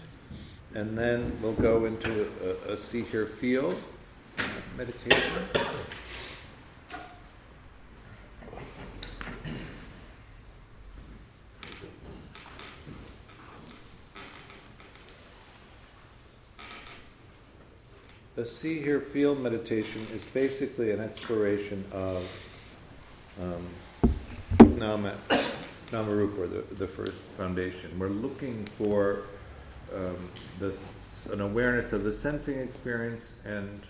and 0.74 0.98
then 0.98 1.38
we'll 1.41 1.53
go 1.53 1.86
into 1.86 2.31
a, 2.43 2.74
a 2.74 2.77
see, 2.77 3.01
hear, 3.01 3.25
feel 3.25 3.75
meditation. 4.77 5.43
The 18.39 18.46
see, 18.46 18.79
hear, 18.79 19.01
feel 19.01 19.36
meditation 19.36 20.08
is 20.13 20.24
basically 20.34 20.91
an 20.91 21.01
exploration 21.01 21.84
of 21.91 22.50
um, 23.41 23.67
nama, 24.77 25.13
Namarupa, 25.91 26.50
the, 26.50 26.75
the 26.75 26.88
first 26.88 27.22
foundation. 27.36 28.00
We're 28.00 28.08
looking 28.08 28.63
for 28.77 29.24
um, 29.93 30.15
this, 30.58 31.27
an 31.34 31.41
awareness 31.41 31.91
of 31.91 32.05
the 32.05 32.13
sensing 32.13 32.58
experience 32.60 33.31
and 33.43 33.81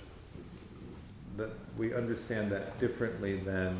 that 1.37 1.51
we 1.77 1.93
understand 1.93 2.51
that 2.51 2.79
differently 2.79 3.35
than 3.35 3.77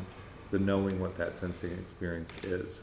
the 0.52 0.60
knowing 0.60 1.00
what 1.00 1.18
that 1.18 1.36
sensing 1.36 1.72
experience 1.72 2.30
is. 2.44 2.78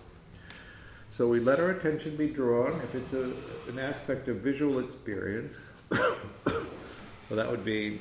So 1.10 1.30
we 1.30 1.40
let 1.40 1.58
our 1.62 1.70
attention 1.70 2.18
be 2.18 2.28
drawn. 2.28 2.82
If 2.82 2.96
it's 2.96 3.14
a, 3.14 3.32
an 3.72 3.80
aspect 3.80 4.28
of 4.28 4.42
visual 4.42 4.80
experience, 4.80 5.56
well, 7.30 7.38
that 7.38 7.50
would 7.50 7.66
be 7.66 8.00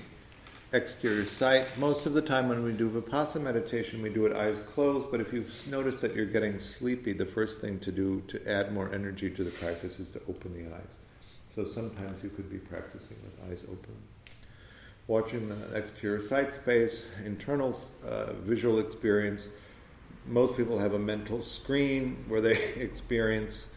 exterior 0.72 1.26
sight. 1.26 1.66
Most 1.78 2.06
of 2.06 2.12
the 2.12 2.22
time 2.22 2.48
when 2.48 2.62
we 2.62 2.72
do 2.72 2.88
Vipassana 2.88 3.42
meditation, 3.42 4.02
we 4.02 4.08
do 4.08 4.26
it 4.26 4.36
eyes 4.36 4.60
closed, 4.60 5.10
but 5.10 5.20
if 5.20 5.32
you've 5.32 5.66
noticed 5.68 6.00
that 6.02 6.14
you're 6.14 6.26
getting 6.26 6.58
sleepy, 6.58 7.12
the 7.12 7.26
first 7.26 7.60
thing 7.60 7.78
to 7.80 7.90
do 7.90 8.22
to 8.28 8.48
add 8.48 8.72
more 8.72 8.92
energy 8.92 9.30
to 9.30 9.44
the 9.44 9.50
practice 9.50 9.98
is 9.98 10.10
to 10.10 10.20
open 10.28 10.52
the 10.52 10.74
eyes. 10.74 10.94
So 11.54 11.64
sometimes 11.64 12.22
you 12.22 12.30
could 12.30 12.50
be 12.50 12.58
practicing 12.58 13.16
with 13.24 13.50
eyes 13.50 13.62
open. 13.64 13.94
Watching 15.06 15.48
the 15.48 15.76
exterior 15.76 16.20
sight 16.20 16.52
space, 16.52 17.06
internal 17.24 17.78
uh, 18.06 18.32
visual 18.34 18.78
experience. 18.78 19.48
Most 20.26 20.56
people 20.56 20.78
have 20.78 20.94
a 20.94 20.98
mental 20.98 21.40
screen 21.42 22.24
where 22.28 22.40
they 22.40 22.58
experience 22.76 23.68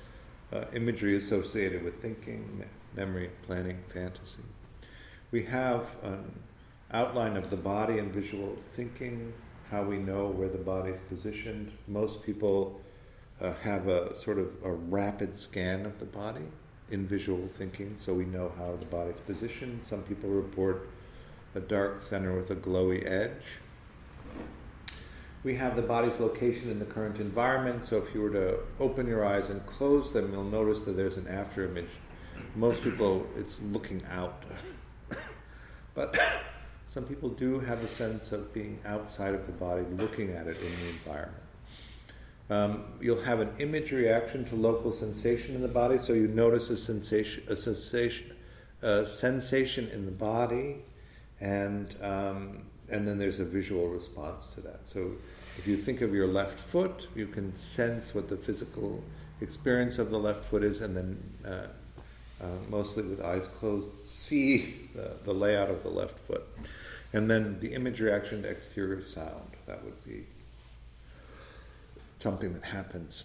uh, 0.51 0.65
imagery 0.73 1.15
associated 1.15 1.83
with 1.83 2.01
thinking, 2.01 2.63
memory, 2.95 3.29
planning, 3.45 3.77
fantasy. 3.93 4.41
We 5.31 5.43
have 5.43 5.85
an 6.01 6.31
outline 6.91 7.37
of 7.37 7.51
the 7.51 7.57
body 7.57 7.99
and 7.99 8.11
visual 8.11 8.55
thinking, 8.71 9.31
how 9.69 9.83
we 9.83 9.97
know 9.97 10.27
where 10.27 10.49
the 10.49 10.57
body 10.57 10.91
is 10.91 10.99
positioned. 11.01 11.71
Most 11.87 12.23
people 12.23 12.81
uh, 13.39 13.53
have 13.61 13.87
a 13.87 14.15
sort 14.17 14.39
of 14.39 14.51
a 14.63 14.71
rapid 14.71 15.37
scan 15.37 15.85
of 15.85 15.99
the 15.99 16.05
body 16.05 16.45
in 16.89 17.05
visual 17.05 17.47
thinking, 17.59 17.95
so 17.95 18.13
we 18.13 18.25
know 18.25 18.51
how 18.57 18.75
the 18.79 18.87
body's 18.87 19.19
positioned. 19.27 19.85
Some 19.85 20.01
people 20.01 20.29
report 20.29 20.89
a 21.53 21.59
dark 21.59 22.01
center 22.01 22.35
with 22.35 22.49
a 22.49 22.55
glowy 22.55 23.05
edge. 23.05 23.59
We 25.43 25.55
have 25.55 25.75
the 25.75 25.83
body's 25.83 26.19
location 26.19 26.69
in 26.69 26.79
the 26.79 26.85
current 26.85 27.19
environment, 27.19 27.85
so 27.85 27.97
if 27.97 28.13
you 28.13 28.21
were 28.21 28.31
to 28.31 28.57
open 28.79 29.07
your 29.07 29.25
eyes 29.25 29.49
and 29.49 29.63
close 29.67 30.11
them, 30.11 30.33
you'll 30.33 30.43
notice 30.43 30.83
that 30.85 30.93
there's 30.93 31.17
an 31.17 31.27
after 31.27 31.65
image. 31.65 31.91
Most 32.55 32.83
people, 32.83 33.27
it's 33.37 33.61
looking 33.61 34.03
out. 34.09 34.43
But 35.93 36.17
some 36.87 37.03
people 37.03 37.29
do 37.29 37.59
have 37.59 37.83
a 37.83 37.87
sense 37.87 38.31
of 38.31 38.53
being 38.53 38.79
outside 38.85 39.33
of 39.33 39.45
the 39.45 39.51
body, 39.53 39.83
looking 39.97 40.31
at 40.31 40.47
it 40.47 40.57
in 40.57 40.71
the 40.81 40.89
environment. 40.89 41.43
Um, 42.49 42.85
you'll 42.99 43.21
have 43.21 43.41
an 43.41 43.51
image 43.59 43.91
reaction 43.91 44.43
to 44.45 44.55
local 44.55 44.91
sensation 44.91 45.53
in 45.53 45.61
the 45.61 45.67
body, 45.67 45.97
so 45.97 46.13
you 46.13 46.27
notice 46.27 46.71
a 46.71 46.77
sensation, 46.77 47.43
a 47.47 47.55
sensation, 47.55 48.35
a 48.81 49.05
sensation 49.05 49.87
in 49.89 50.05
the 50.05 50.11
body, 50.11 50.77
and 51.39 51.95
um, 52.01 52.63
and 52.91 53.07
then 53.07 53.19
there's 53.19 53.39
a 53.39 53.45
visual 53.45 53.87
response 53.87 54.47
to 54.55 54.61
that. 54.61 54.87
So 54.87 55.11
if 55.57 55.67
you 55.67 55.77
think 55.77 56.01
of 56.01 56.13
your 56.13 56.27
left 56.27 56.59
foot, 56.59 57.07
you 57.15 57.27
can 57.27 57.53
sense 57.53 58.15
what 58.15 58.27
the 58.27 58.37
physical 58.37 59.03
experience 59.41 59.99
of 59.99 60.09
the 60.09 60.17
left 60.17 60.45
foot 60.45 60.63
is, 60.63 60.81
and 60.81 60.97
then 60.97 61.23
uh, 61.45 61.67
uh, 62.41 62.47
mostly 62.69 63.03
with 63.03 63.21
eyes 63.21 63.47
closed, 63.59 63.87
see 64.07 64.88
the, 64.99 65.11
the 65.23 65.33
layout 65.33 65.69
of 65.69 65.83
the 65.83 65.89
left 65.89 66.19
foot. 66.19 66.43
And 67.13 67.29
then 67.29 67.57
the 67.59 67.73
image 67.73 67.99
reaction 67.99 68.43
to 68.43 68.49
exterior 68.49 69.01
sound, 69.01 69.55
that 69.65 69.83
would 69.83 70.03
be 70.05 70.25
something 72.19 72.53
that 72.53 72.63
happens. 72.63 73.23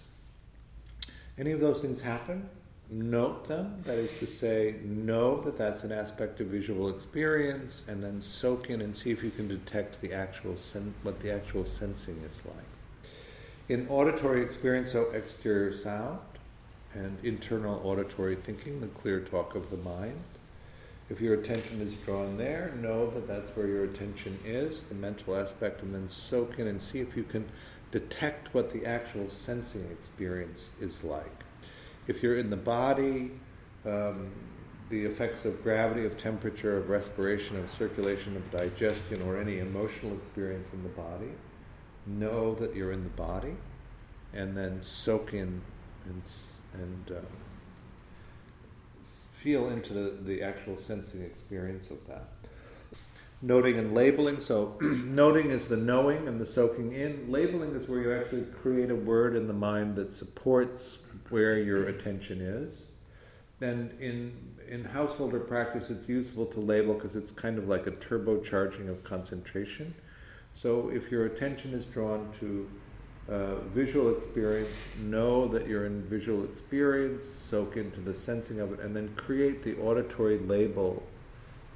Any 1.38 1.50
of 1.50 1.60
those 1.60 1.82
things 1.82 2.00
happen? 2.00 2.48
Note 2.90 3.48
them, 3.48 3.82
that 3.84 3.98
is 3.98 4.18
to 4.18 4.26
say, 4.26 4.76
know 4.84 5.40
that 5.40 5.58
that's 5.58 5.84
an 5.84 5.92
aspect 5.92 6.40
of 6.40 6.48
visual 6.48 6.88
experience, 6.90 7.82
and 7.88 8.02
then 8.04 8.20
soak 8.20 8.70
in 8.70 8.82
and 8.82 8.94
see 8.94 9.10
if 9.10 9.24
you 9.24 9.30
can 9.30 9.48
detect 9.48 10.00
the 10.00 10.12
actual 10.12 10.54
sen- 10.54 10.94
what 11.02 11.18
the 11.20 11.32
actual 11.32 11.64
sensing 11.64 12.16
is 12.26 12.42
like. 12.44 13.10
In 13.68 13.88
auditory 13.88 14.42
experience, 14.42 14.92
so 14.92 15.10
exterior 15.12 15.72
sound 15.72 16.20
and 16.92 17.16
internal 17.24 17.80
auditory 17.84 18.36
thinking, 18.36 18.80
the 18.80 18.86
clear 18.88 19.20
talk 19.20 19.54
of 19.54 19.70
the 19.70 19.78
mind. 19.78 20.22
If 21.10 21.20
your 21.20 21.34
attention 21.34 21.82
is 21.82 21.94
drawn 21.94 22.38
there, 22.38 22.72
know 22.80 23.10
that 23.10 23.26
that's 23.26 23.54
where 23.56 23.66
your 23.66 23.84
attention 23.84 24.38
is, 24.44 24.84
the 24.84 24.94
mental 24.94 25.36
aspect, 25.36 25.82
and 25.82 25.94
then 25.94 26.08
soak 26.08 26.58
in 26.58 26.66
and 26.66 26.80
see 26.80 27.00
if 27.00 27.14
you 27.14 27.24
can 27.24 27.46
detect 27.90 28.54
what 28.54 28.70
the 28.70 28.86
actual 28.86 29.28
sensing 29.28 29.86
experience 29.90 30.72
is 30.80 31.04
like. 31.04 31.44
If 32.06 32.22
you're 32.22 32.38
in 32.38 32.48
the 32.48 32.56
body, 32.56 33.32
um, 33.84 34.30
the 34.88 35.04
effects 35.04 35.44
of 35.44 35.62
gravity, 35.62 36.06
of 36.06 36.16
temperature, 36.16 36.76
of 36.78 36.88
respiration, 36.88 37.58
of 37.58 37.70
circulation, 37.70 38.36
of 38.36 38.50
digestion, 38.50 39.22
or 39.22 39.38
any 39.38 39.58
emotional 39.58 40.16
experience 40.16 40.68
in 40.72 40.82
the 40.82 40.88
body, 40.90 41.32
know 42.06 42.54
that 42.54 42.74
you're 42.74 42.92
in 42.92 43.04
the 43.04 43.10
body, 43.10 43.54
and 44.32 44.56
then 44.56 44.82
soak 44.82 45.34
in 45.34 45.60
and, 46.06 46.22
and 46.74 47.16
um, 47.16 47.26
feel 49.44 49.68
into 49.68 49.92
the, 49.92 50.16
the 50.22 50.42
actual 50.42 50.78
sensing 50.78 51.20
experience 51.20 51.90
of 51.90 52.04
that. 52.08 52.28
Noting 53.42 53.76
and 53.76 53.94
labeling. 53.94 54.40
So, 54.40 54.78
noting 54.80 55.50
is 55.50 55.68
the 55.68 55.76
knowing 55.76 56.26
and 56.26 56.40
the 56.40 56.46
soaking 56.46 56.92
in. 56.92 57.30
Labeling 57.30 57.76
is 57.76 57.86
where 57.86 58.00
you 58.00 58.14
actually 58.14 58.46
create 58.62 58.90
a 58.90 58.94
word 58.94 59.36
in 59.36 59.46
the 59.46 59.52
mind 59.52 59.96
that 59.96 60.10
supports 60.10 60.96
where 61.28 61.58
your 61.58 61.88
attention 61.88 62.40
is. 62.40 62.84
And 63.60 63.92
in 64.00 64.32
in 64.66 64.82
householder 64.82 65.40
practice, 65.40 65.90
it's 65.90 66.08
useful 66.08 66.46
to 66.46 66.60
label 66.60 66.94
because 66.94 67.14
it's 67.14 67.30
kind 67.30 67.58
of 67.58 67.68
like 67.68 67.86
a 67.86 67.90
turbocharging 67.90 68.88
of 68.88 69.04
concentration. 69.04 69.94
So, 70.54 70.88
if 70.88 71.10
your 71.10 71.26
attention 71.26 71.74
is 71.74 71.84
drawn 71.84 72.32
to 72.40 72.66
uh, 73.28 73.56
visual 73.74 74.14
experience, 74.16 74.70
know 75.00 75.48
that 75.48 75.66
you're 75.66 75.86
in 75.86 76.02
visual 76.02 76.44
experience, 76.44 77.22
soak 77.24 77.76
into 77.76 78.00
the 78.00 78.12
sensing 78.12 78.60
of 78.60 78.72
it, 78.72 78.80
and 78.80 78.94
then 78.94 79.14
create 79.16 79.62
the 79.62 79.78
auditory 79.78 80.38
label 80.38 81.02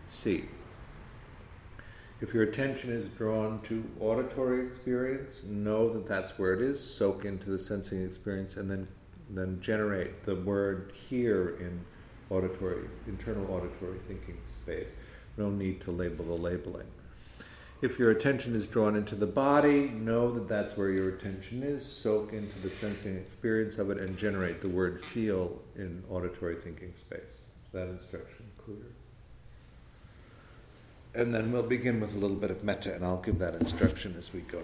see. 0.09 0.45
If 2.21 2.35
your 2.35 2.43
attention 2.43 2.91
is 2.91 3.09
drawn 3.17 3.61
to 3.63 3.89
auditory 4.01 4.67
experience, 4.67 5.43
know 5.45 5.93
that 5.93 6.09
that's 6.09 6.37
where 6.39 6.53
it 6.53 6.61
is, 6.61 6.83
soak 6.83 7.25
into 7.25 7.49
the 7.51 7.59
sensing 7.59 8.05
experience, 8.05 8.57
and 8.57 8.69
then, 8.69 8.89
then 9.31 9.61
generate 9.61 10.25
the 10.25 10.35
word 10.35 10.93
hear 11.09 11.57
in 11.61 11.85
auditory, 12.31 12.89
internal 13.07 13.45
auditory 13.55 13.99
thinking 14.09 14.39
space. 14.63 14.89
No 15.37 15.49
need 15.49 15.81
to 15.83 15.93
label 15.93 16.25
the 16.25 16.43
labeling. 16.43 16.89
If 17.81 17.97
your 17.97 18.11
attention 18.11 18.57
is 18.57 18.67
drawn 18.67 18.97
into 18.97 19.15
the 19.15 19.27
body, 19.27 19.89
know 19.91 20.33
that 20.33 20.49
that's 20.49 20.77
where 20.77 20.91
your 20.91 21.11
attention 21.11 21.63
is. 21.63 21.87
Soak 21.87 22.33
into 22.33 22.59
the 22.59 22.71
sensing 22.71 23.17
experience 23.17 23.79
of 23.79 23.91
it 23.91 23.99
and 23.99 24.19
generate 24.19 24.61
the 24.61 24.69
word 24.69 25.01
feel 25.01 25.63
in 25.77 26.03
auditory 26.11 26.57
thinking 26.57 26.93
space. 26.95 27.35
That 27.73 27.87
instruction 27.87 28.47
clear? 28.65 28.79
And 31.15 31.33
then 31.33 31.53
we'll 31.53 31.63
begin 31.63 32.01
with 32.01 32.17
a 32.17 32.19
little 32.19 32.37
bit 32.37 32.51
of 32.51 32.65
metta, 32.65 32.95
and 32.95 33.05
I'll 33.05 33.23
give 33.23 33.39
that 33.39 33.55
instruction 33.55 34.17
as 34.19 34.33
we 34.33 34.41
go. 34.41 34.63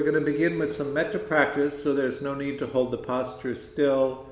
we're 0.00 0.10
going 0.12 0.24
to 0.24 0.29
begin 0.40 0.58
with 0.58 0.74
some 0.74 0.94
metta 0.94 1.18
practice, 1.18 1.82
so 1.82 1.92
there's 1.92 2.22
no 2.22 2.34
need 2.34 2.58
to 2.58 2.66
hold 2.66 2.90
the 2.90 2.96
posture 2.96 3.54
still. 3.54 4.26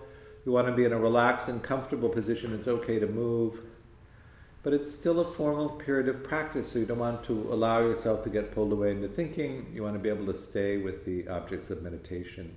You 0.47 0.53
want 0.53 0.67
to 0.67 0.73
be 0.73 0.87
in 0.87 0.93
a 0.95 0.99
relaxed 0.99 1.49
and 1.49 1.63
comfortable 1.63 2.09
position. 2.09 2.55
It's 2.55 2.67
okay 2.67 2.99
to 2.99 3.07
move. 3.07 3.61
But 4.63 4.73
it's 4.73 4.91
still 4.91 5.21
a 5.21 5.35
formal 5.35 5.69
period 5.69 6.09
of 6.09 6.25
practice, 6.25 6.73
so 6.73 6.79
you 6.79 6.87
don't 6.87 6.99
want 6.99 7.25
to 7.25 7.53
allow 7.53 7.81
yourself 7.81 8.25
to 8.25 8.31
get 8.31 8.55
pulled 8.55 8.73
away 8.73 8.93
into 8.93 9.07
thinking. 9.07 9.67
You 9.75 9.83
want 9.83 9.97
to 9.97 9.99
be 9.99 10.09
able 10.09 10.25
to 10.33 10.39
stay 10.39 10.79
with 10.79 11.05
the 11.05 11.29
objects 11.29 11.69
of 11.69 11.83
meditation. 11.83 12.57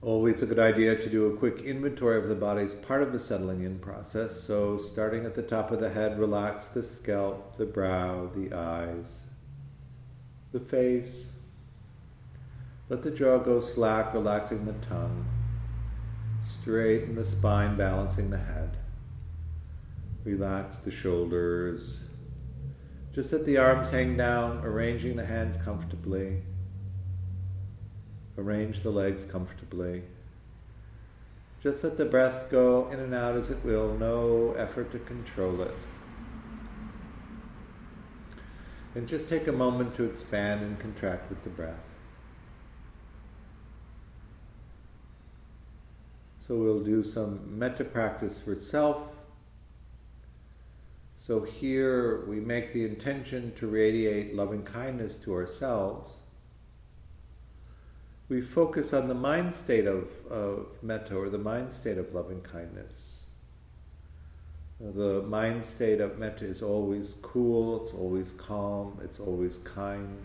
Always 0.00 0.40
a 0.40 0.46
good 0.46 0.58
idea 0.58 0.96
to 0.96 1.10
do 1.10 1.26
a 1.26 1.36
quick 1.36 1.58
inventory 1.58 2.16
of 2.16 2.30
the 2.30 2.34
body 2.34 2.62
as 2.62 2.74
part 2.76 3.02
of 3.02 3.12
the 3.12 3.20
settling 3.20 3.62
in 3.62 3.78
process. 3.78 4.42
So, 4.42 4.78
starting 4.78 5.26
at 5.26 5.34
the 5.34 5.42
top 5.42 5.70
of 5.70 5.80
the 5.80 5.90
head, 5.90 6.18
relax 6.18 6.64
the 6.68 6.82
scalp, 6.82 7.58
the 7.58 7.66
brow, 7.66 8.30
the 8.34 8.56
eyes 8.56 9.23
the 10.54 10.60
face. 10.60 11.24
Let 12.88 13.02
the 13.02 13.10
jaw 13.10 13.38
go 13.38 13.58
slack, 13.58 14.14
relaxing 14.14 14.64
the 14.64 14.86
tongue. 14.86 15.26
Straighten 16.48 17.16
the 17.16 17.24
spine, 17.24 17.76
balancing 17.76 18.30
the 18.30 18.38
head. 18.38 18.76
Relax 20.24 20.78
the 20.78 20.92
shoulders. 20.92 21.98
Just 23.12 23.32
let 23.32 23.44
the 23.44 23.58
arms 23.58 23.90
hang 23.90 24.16
down, 24.16 24.64
arranging 24.64 25.16
the 25.16 25.26
hands 25.26 25.56
comfortably. 25.64 26.42
Arrange 28.38 28.82
the 28.82 28.90
legs 28.90 29.24
comfortably. 29.24 30.02
Just 31.62 31.82
let 31.82 31.96
the 31.96 32.04
breath 32.04 32.48
go 32.48 32.88
in 32.92 33.00
and 33.00 33.12
out 33.12 33.36
as 33.36 33.50
it 33.50 33.64
will, 33.64 33.94
no 33.94 34.54
effort 34.56 34.92
to 34.92 35.00
control 35.00 35.62
it. 35.62 35.74
And 38.94 39.08
just 39.08 39.28
take 39.28 39.48
a 39.48 39.52
moment 39.52 39.94
to 39.96 40.04
expand 40.04 40.62
and 40.62 40.78
contract 40.78 41.28
with 41.28 41.42
the 41.42 41.50
breath. 41.50 41.80
So 46.46 46.56
we'll 46.56 46.84
do 46.84 47.02
some 47.02 47.58
metta 47.58 47.84
practice 47.84 48.38
for 48.38 48.54
self. 48.54 49.08
So 51.18 51.40
here 51.40 52.24
we 52.26 52.36
make 52.36 52.72
the 52.72 52.84
intention 52.84 53.52
to 53.56 53.66
radiate 53.66 54.34
loving 54.34 54.62
kindness 54.62 55.16
to 55.24 55.32
ourselves 55.32 56.14
we 58.28 58.40
focus 58.40 58.92
on 58.92 59.08
the 59.08 59.14
mind 59.14 59.54
state 59.54 59.86
of, 59.86 60.08
of 60.30 60.66
metta 60.82 61.14
or 61.14 61.28
the 61.28 61.38
mind 61.38 61.72
state 61.72 61.98
of 61.98 62.14
loving 62.14 62.40
kindness. 62.40 63.03
The 64.80 65.22
mind 65.22 65.64
state 65.64 66.00
of 66.00 66.18
metta 66.18 66.44
is 66.44 66.60
always 66.60 67.14
cool, 67.22 67.84
it's 67.84 67.94
always 67.94 68.32
calm, 68.32 68.98
it's 69.04 69.20
always 69.20 69.58
kind. 69.58 70.18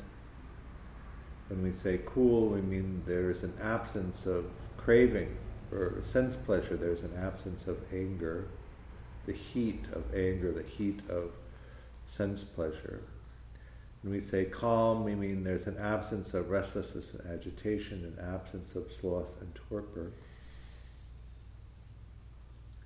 When 1.50 1.62
we 1.62 1.72
say 1.72 2.02
cool, 2.06 2.50
we 2.50 2.62
mean 2.62 3.04
there's 3.06 3.44
an 3.44 3.54
absence 3.62 4.26
of 4.26 4.46
craving 4.76 5.38
or 5.72 6.00
sense 6.04 6.36
pleasure, 6.36 6.76
there's 6.76 7.04
an 7.04 7.16
absence 7.16 7.68
of 7.68 7.78
anger, 7.94 8.48
the 9.28 9.34
heat 9.34 9.86
of 9.94 10.04
anger, 10.16 10.52
the 10.52 10.64
heat 10.64 11.02
of 11.10 11.32
sense 12.06 12.44
pleasure. 12.44 13.04
When 14.02 14.14
we 14.14 14.22
say 14.22 14.46
calm, 14.46 15.04
we 15.04 15.14
mean 15.14 15.44
there's 15.44 15.68
an 15.68 15.78
absence 15.78 16.34
of 16.34 16.50
restlessness 16.50 17.14
and 17.14 17.30
agitation, 17.32 18.04
an 18.04 18.34
absence 18.34 18.76
of 18.76 18.92
sloth 18.92 19.42
and 19.42 19.54
torpor. 19.54 20.12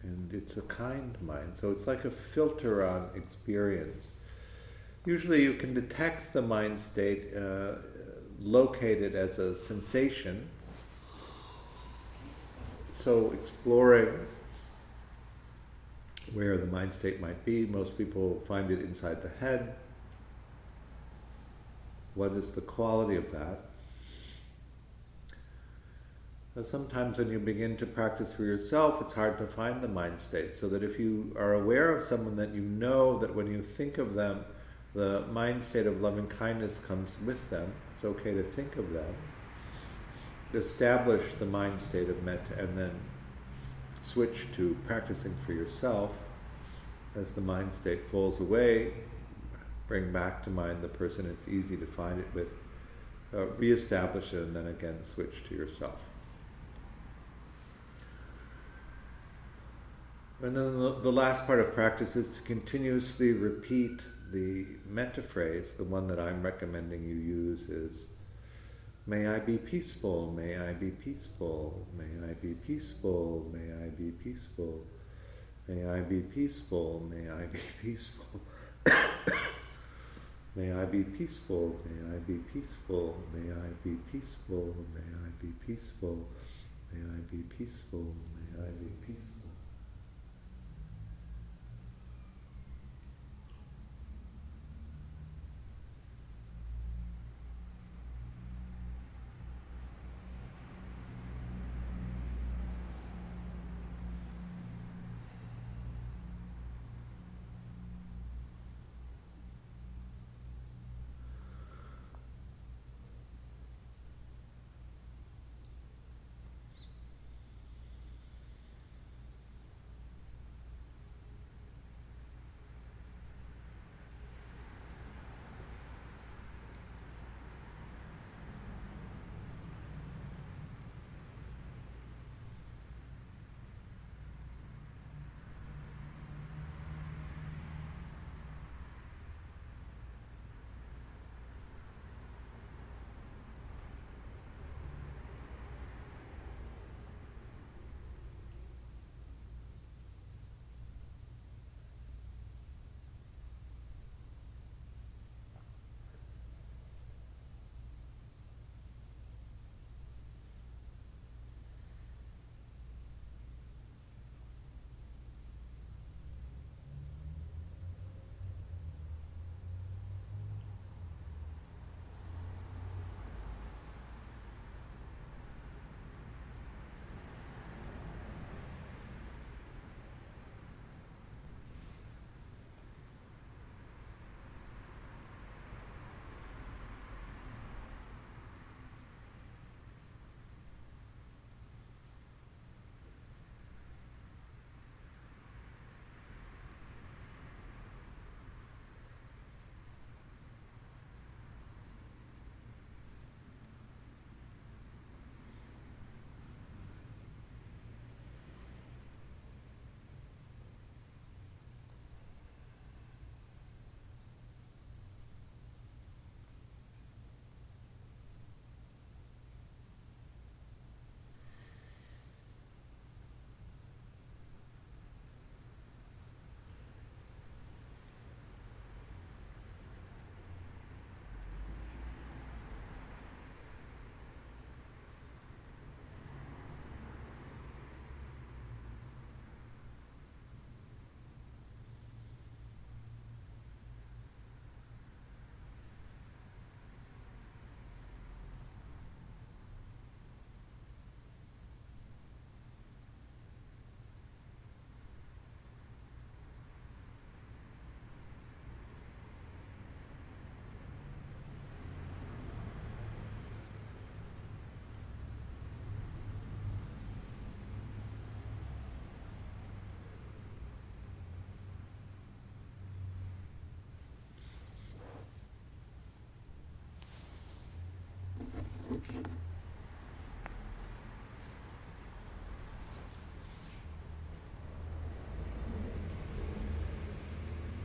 And 0.04 0.34
it's 0.34 0.58
a 0.58 0.62
kind 0.64 1.18
mind, 1.22 1.54
so 1.56 1.72
it's 1.72 1.88
like 1.88 2.04
a 2.04 2.12
filter 2.12 2.86
on 2.86 3.10
experience. 3.16 4.08
Usually 5.06 5.44
you 5.44 5.54
can 5.54 5.74
detect 5.74 6.34
the 6.34 6.42
mind 6.42 6.78
state 6.78 7.34
uh, 7.36 7.76
located 8.40 9.16
as 9.16 9.40
a 9.40 9.58
sensation. 9.58 10.50
So 12.92 13.32
exploring 13.32 14.28
where 16.34 16.58
the 16.58 16.66
mind 16.66 16.94
state 16.94 17.22
might 17.22 17.44
be, 17.46 17.66
most 17.66 17.98
people 17.98 18.44
find 18.48 18.72
it 18.72 18.82
inside 18.82 19.22
the 19.22 19.30
head 19.30 19.76
what 22.16 22.34
is 22.34 22.52
the 22.52 22.62
quality 22.62 23.16
of 23.16 23.32
that? 23.32 23.60
Sometimes 26.62 27.18
when 27.18 27.32
you 27.32 27.40
begin 27.40 27.76
to 27.78 27.88
practice 27.88 28.32
for 28.32 28.44
yourself, 28.44 29.02
it's 29.02 29.14
hard 29.14 29.40
to 29.40 29.48
find 29.48 29.82
the 29.82 29.88
mind 29.88 30.20
state. 30.20 30.56
So 30.56 30.70
that 30.70 30.84
if 30.84 31.00
you 31.00 31.36
are 31.36 31.54
aware 31.54 31.90
of 31.90 32.04
someone 32.04 32.36
that 32.36 32.54
you 32.54 32.62
know 32.62 33.18
that 33.18 33.34
when 33.34 33.48
you 33.48 33.64
think 33.64 33.98
of 33.98 34.14
them, 34.14 34.46
the 34.94 35.22
mind 35.32 35.64
state 35.64 35.88
of 35.88 36.02
loving 36.02 36.28
kindness 36.28 36.80
comes 36.88 37.16
with 37.26 37.50
them, 37.50 37.74
it's 37.96 38.06
okay 38.06 38.34
to 38.34 38.44
think 38.44 38.76
of 38.76 38.94
them. 38.94 39.16
Establish 40.54 41.34
the 41.40 41.48
mind 41.48 41.82
state 41.82 42.10
of 42.10 42.22
metta 42.22 42.54
and 42.60 42.78
then 42.78 42.92
switch 44.02 44.46
to 44.54 44.78
practicing 44.86 45.36
for 45.48 45.54
yourself. 45.54 46.12
As 47.16 47.32
the 47.32 47.42
mind 47.42 47.74
state 47.74 48.08
falls 48.12 48.40
away, 48.40 48.94
bring 49.88 50.12
back 50.12 50.44
to 50.44 50.52
mind 50.52 50.84
the 50.84 50.88
person 50.88 51.26
it's 51.26 51.48
easy 51.48 51.78
to 51.78 51.88
find 51.88 52.20
it 52.20 52.28
with, 52.36 52.50
uh, 53.34 53.48
reestablish 53.58 54.34
it, 54.34 54.44
and 54.44 54.56
then 54.56 54.68
again 54.68 55.04
switch 55.04 55.44
to 55.50 55.56
yourself. 55.56 56.13
And 60.44 60.58
then 60.58 60.78
the, 61.02 61.12
last 61.12 61.46
part 61.46 61.62
of 61.62 61.74
practice 61.74 62.18
is 62.18 62.36
to 62.36 62.42
continuously 62.42 63.32
repeat 63.32 64.02
the 64.34 64.66
metta 64.90 65.22
phrase. 65.22 65.72
The 65.72 65.86
one 65.86 66.06
that 66.08 66.20
I'm 66.20 66.44
recommending 66.44 67.02
you 67.02 67.16
use 67.16 67.70
is 67.70 68.08
May 69.08 69.28
I 69.28 69.40
be 69.40 69.58
peaceful, 69.58 70.34
may 70.36 70.58
I 70.58 70.74
be 70.74 70.90
peaceful, 70.90 71.88
may 71.98 72.30
I 72.30 72.34
be 72.34 72.56
peaceful, 72.56 73.50
may 73.54 73.86
I 73.86 73.88
be 73.88 74.12
peaceful, 74.12 74.86
may 75.70 75.88
I 75.88 76.02
be 76.02 76.20
peaceful, 76.20 77.10
may 77.10 77.30
I 77.30 77.46
be 77.46 77.60
peaceful. 77.82 78.42
May 80.56 80.72
I 80.72 80.86
be 80.86 81.04
peaceful, 81.04 81.80
may 81.86 82.16
I 82.16 82.20
be 82.20 82.38
peaceful, 82.54 83.18
may 83.34 83.52
I 83.52 83.70
be 83.84 83.96
peaceful, 84.12 84.76
may 84.94 85.02
I 85.02 85.30
be 85.42 85.48
peaceful, 85.66 86.28
may 86.92 87.00
I 87.00 87.20
be 87.32 87.44
peaceful, 87.58 88.14
may 88.36 88.62
I 88.62 88.70
be 88.72 88.92
peaceful. 89.08 89.33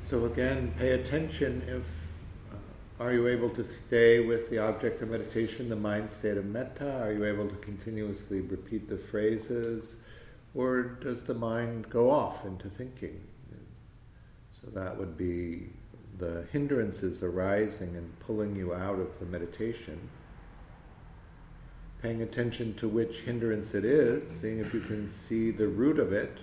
So 0.09 0.25
again, 0.25 0.73
pay 0.79 0.93
attention 0.93 1.63
if 1.69 1.83
uh, 2.51 3.05
are 3.05 3.13
you 3.13 3.29
able 3.29 3.51
to 3.51 3.63
stay 3.63 4.21
with 4.21 4.49
the 4.49 4.57
object 4.57 5.03
of 5.03 5.11
meditation, 5.11 5.69
the 5.69 5.77
mind 5.77 6.11
state 6.11 6.39
of 6.39 6.47
metta? 6.47 7.03
Are 7.03 7.13
you 7.13 7.27
able 7.27 7.47
to 7.47 7.57
continuously 7.57 8.41
repeat 8.41 8.89
the 8.89 8.97
phrases? 8.97 9.97
Or 10.55 10.83
does 10.83 11.25
the 11.25 11.35
mind 11.35 11.91
go 11.91 12.11
off 12.11 12.47
into 12.47 12.71
thinking? 12.71 13.21
So 14.51 14.71
that 14.71 14.97
would 14.97 15.19
be 15.19 15.69
the 16.17 16.47
hindrances 16.53 17.23
arising 17.23 17.95
and 17.95 18.19
pulling 18.21 18.57
you 18.57 18.73
out 18.73 18.99
of 18.99 19.19
the 19.19 19.27
meditation. 19.27 20.01
Paying 22.01 22.23
attention 22.23 22.73
to 22.77 22.89
which 22.89 23.21
hindrance 23.21 23.75
it 23.75 23.85
is, 23.85 24.27
seeing 24.41 24.59
if 24.59 24.73
you 24.73 24.81
can 24.81 25.07
see 25.07 25.51
the 25.51 25.69
root 25.69 25.99
of 25.99 26.15
it 26.15 26.39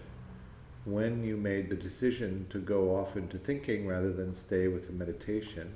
when 0.85 1.23
you 1.23 1.35
made 1.35 1.69
the 1.69 1.75
decision 1.75 2.45
to 2.49 2.59
go 2.59 2.95
off 2.95 3.17
into 3.17 3.37
thinking 3.37 3.87
rather 3.87 4.13
than 4.13 4.33
stay 4.33 4.67
with 4.67 4.85
the 4.85 4.93
meditation. 4.93 5.71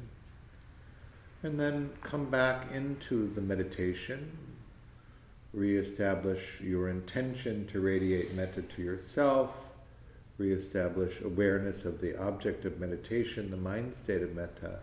And 1.41 1.59
then 1.59 1.89
come 2.03 2.29
back 2.29 2.71
into 2.71 3.27
the 3.27 3.41
meditation, 3.41 4.31
reestablish 5.53 6.61
your 6.61 6.89
intention 6.89 7.65
to 7.67 7.79
radiate 7.79 8.33
metta 8.35 8.61
to 8.61 8.81
yourself, 8.83 9.51
reestablish 10.37 11.21
awareness 11.21 11.85
of 11.85 12.01
the 12.01 12.19
object 12.21 12.65
of 12.65 12.79
meditation, 12.79 13.49
the 13.49 13.57
mind 13.57 13.93
state 13.93 14.21
of 14.21 14.35
metta, 14.35 14.79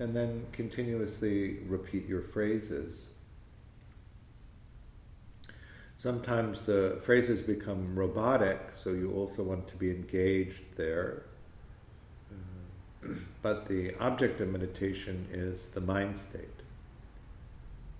and 0.00 0.16
then 0.16 0.44
continuously 0.52 1.58
repeat 1.68 2.08
your 2.08 2.22
phrases. 2.22 3.04
Sometimes 6.04 6.66
the 6.66 7.00
phrases 7.00 7.40
become 7.40 7.98
robotic, 7.98 8.60
so 8.74 8.90
you 8.90 9.10
also 9.14 9.42
want 9.42 9.66
to 9.68 9.76
be 9.76 9.90
engaged 9.90 10.60
there. 10.76 11.22
Uh, 12.30 13.14
but 13.40 13.66
the 13.68 13.94
object 14.00 14.38
of 14.42 14.50
meditation 14.50 15.26
is 15.32 15.68
the 15.68 15.80
mind 15.80 16.18
state. 16.18 16.60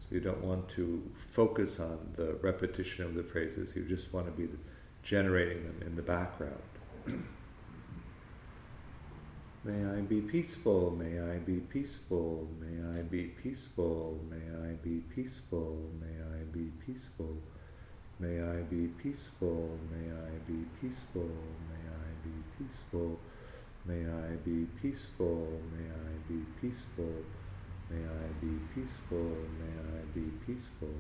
So 0.01 0.09
you 0.11 0.21
don't 0.21 0.45
want 0.45 0.69
to 0.77 1.03
focus 1.17 1.81
on 1.81 1.99
the 2.15 2.35
repetition 2.43 3.07
of 3.07 3.15
the 3.15 3.23
phrases, 3.23 3.75
you 3.75 3.85
just 3.85 4.13
want 4.13 4.27
to 4.27 4.33
be 4.33 4.53
generating 5.03 5.65
them 5.65 5.81
in 5.87 5.97
the 5.97 6.03
background. 6.03 6.63
may 9.65 9.83
I 9.97 10.03
be 10.03 10.21
peaceful, 10.21 10.91
may 10.91 11.21
I 11.21 11.39
be 11.39 11.57
peaceful, 11.61 12.51
may 12.61 12.99
I 12.99 13.01
be 13.01 13.29
peaceful, 13.43 14.21
may 14.29 14.69
I 14.69 14.75
be 14.75 15.01
peaceful, 15.15 15.91
may 16.03 16.23
I 16.39 16.43
be 16.53 16.71
peaceful. 16.85 17.39
May 18.21 18.41
I 18.41 18.63
be 18.63 18.87
peaceful, 19.03 19.77
may 19.91 20.11
I 20.13 20.39
be 20.47 20.65
peaceful, 20.81 21.29
may 21.69 21.83
I 21.91 22.09
be 22.23 22.31
peaceful, 22.57 23.19
may 23.87 24.07
I 24.07 24.37
be 24.45 24.67
peaceful, 24.81 25.61
may 25.77 25.91
I 25.91 26.15
be 26.29 26.45
peaceful, 26.61 27.25
may 27.91 28.07
I 28.07 28.27
be 28.41 28.59
peaceful, 28.73 29.49
may 29.59 29.99
I 29.99 30.05
be 30.15 30.31
peaceful. 30.47 30.95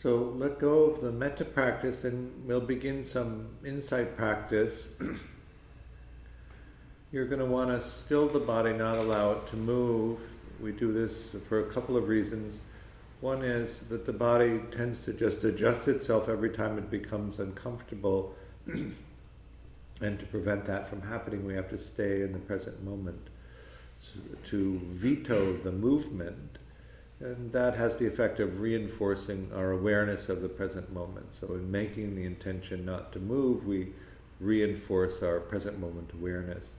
So 0.00 0.32
let 0.38 0.58
go 0.58 0.84
of 0.84 1.02
the 1.02 1.12
metta 1.12 1.44
practice 1.44 2.04
and 2.04 2.32
we'll 2.46 2.62
begin 2.62 3.04
some 3.04 3.48
insight 3.66 4.16
practice. 4.16 4.88
You're 7.12 7.26
going 7.26 7.40
to 7.40 7.44
want 7.44 7.68
to 7.68 7.86
still 7.86 8.26
the 8.26 8.40
body, 8.40 8.72
not 8.72 8.96
allow 8.96 9.32
it 9.32 9.46
to 9.48 9.56
move. 9.56 10.18
We 10.58 10.72
do 10.72 10.90
this 10.90 11.36
for 11.50 11.68
a 11.68 11.70
couple 11.70 11.98
of 11.98 12.08
reasons. 12.08 12.62
One 13.20 13.42
is 13.42 13.80
that 13.90 14.06
the 14.06 14.12
body 14.14 14.62
tends 14.70 15.00
to 15.00 15.12
just 15.12 15.44
adjust 15.44 15.86
itself 15.86 16.30
every 16.30 16.48
time 16.48 16.78
it 16.78 16.88
becomes 16.88 17.38
uncomfortable. 17.38 18.34
and 18.66 18.94
to 20.00 20.26
prevent 20.30 20.64
that 20.64 20.88
from 20.88 21.02
happening, 21.02 21.44
we 21.44 21.52
have 21.52 21.68
to 21.68 21.76
stay 21.76 22.22
in 22.22 22.32
the 22.32 22.38
present 22.38 22.82
moment. 22.82 23.28
So 23.98 24.14
to 24.44 24.80
veto 24.82 25.58
the 25.58 25.72
movement 25.72 26.56
and 27.20 27.52
that 27.52 27.76
has 27.76 27.98
the 27.98 28.06
effect 28.06 28.40
of 28.40 28.60
reinforcing 28.60 29.50
our 29.54 29.72
awareness 29.72 30.30
of 30.30 30.40
the 30.40 30.48
present 30.48 30.90
moment. 30.92 31.32
So, 31.32 31.48
in 31.48 31.70
making 31.70 32.16
the 32.16 32.24
intention 32.24 32.84
not 32.84 33.12
to 33.12 33.18
move, 33.18 33.66
we 33.66 33.92
reinforce 34.40 35.22
our 35.22 35.38
present 35.38 35.78
moment 35.78 36.12
awareness. 36.14 36.74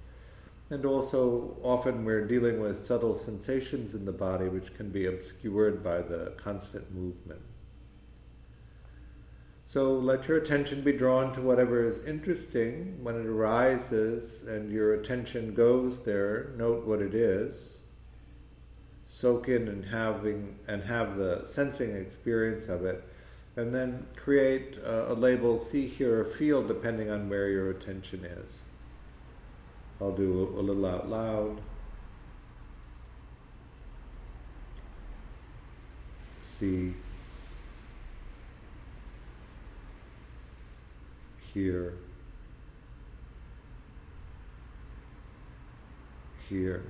And 0.71 0.83
also, 0.83 1.57
often 1.61 2.05
we're 2.05 2.25
dealing 2.25 2.59
with 2.59 2.83
subtle 2.83 3.15
sensations 3.15 3.93
in 3.93 4.05
the 4.05 4.11
body 4.11 4.47
which 4.47 4.73
can 4.73 4.89
be 4.89 5.05
obscured 5.05 5.83
by 5.83 6.01
the 6.01 6.33
constant 6.37 6.91
movement. 6.91 7.41
So, 9.65 9.93
let 9.93 10.27
your 10.27 10.37
attention 10.37 10.81
be 10.81 10.93
drawn 10.93 11.33
to 11.33 11.41
whatever 11.41 11.87
is 11.87 12.03
interesting. 12.03 12.97
When 13.03 13.15
it 13.15 13.27
arises 13.27 14.41
and 14.41 14.71
your 14.71 14.95
attention 14.95 15.53
goes 15.53 16.01
there, 16.01 16.51
note 16.57 16.87
what 16.87 16.99
it 16.99 17.13
is 17.13 17.80
soak 19.11 19.49
in 19.49 19.67
and 19.67 19.83
having 19.83 20.57
and 20.69 20.81
have 20.81 21.17
the 21.17 21.43
sensing 21.43 21.93
experience 21.97 22.69
of 22.69 22.85
it, 22.85 23.03
and 23.57 23.75
then 23.75 24.07
create 24.15 24.77
a, 24.77 25.11
a 25.11 25.13
label 25.13 25.59
see, 25.59 25.85
hear, 25.85 26.21
or 26.21 26.23
feel 26.23 26.65
depending 26.65 27.09
on 27.11 27.29
where 27.29 27.49
your 27.49 27.71
attention 27.71 28.23
is. 28.23 28.61
I'll 29.99 30.13
do 30.13 30.53
a, 30.55 30.59
a 30.59 30.61
little 30.61 30.85
out 30.85 31.09
loud. 31.09 31.59
See, 36.41 36.93
hear, 41.53 41.95
hear. 46.47 46.81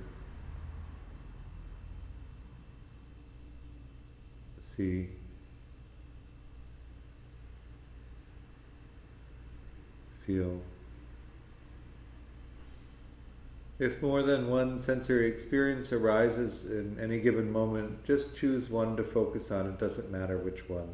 See. 4.82 5.08
Feel. 10.26 10.60
If 13.78 14.00
more 14.00 14.22
than 14.22 14.48
one 14.48 14.78
sensory 14.78 15.26
experience 15.26 15.92
arises 15.92 16.64
in 16.64 16.98
any 17.00 17.18
given 17.18 17.50
moment, 17.50 18.04
just 18.04 18.36
choose 18.36 18.70
one 18.70 18.96
to 18.96 19.02
focus 19.02 19.50
on. 19.50 19.66
It 19.66 19.78
doesn't 19.78 20.10
matter 20.10 20.38
which 20.38 20.68
one. 20.68 20.88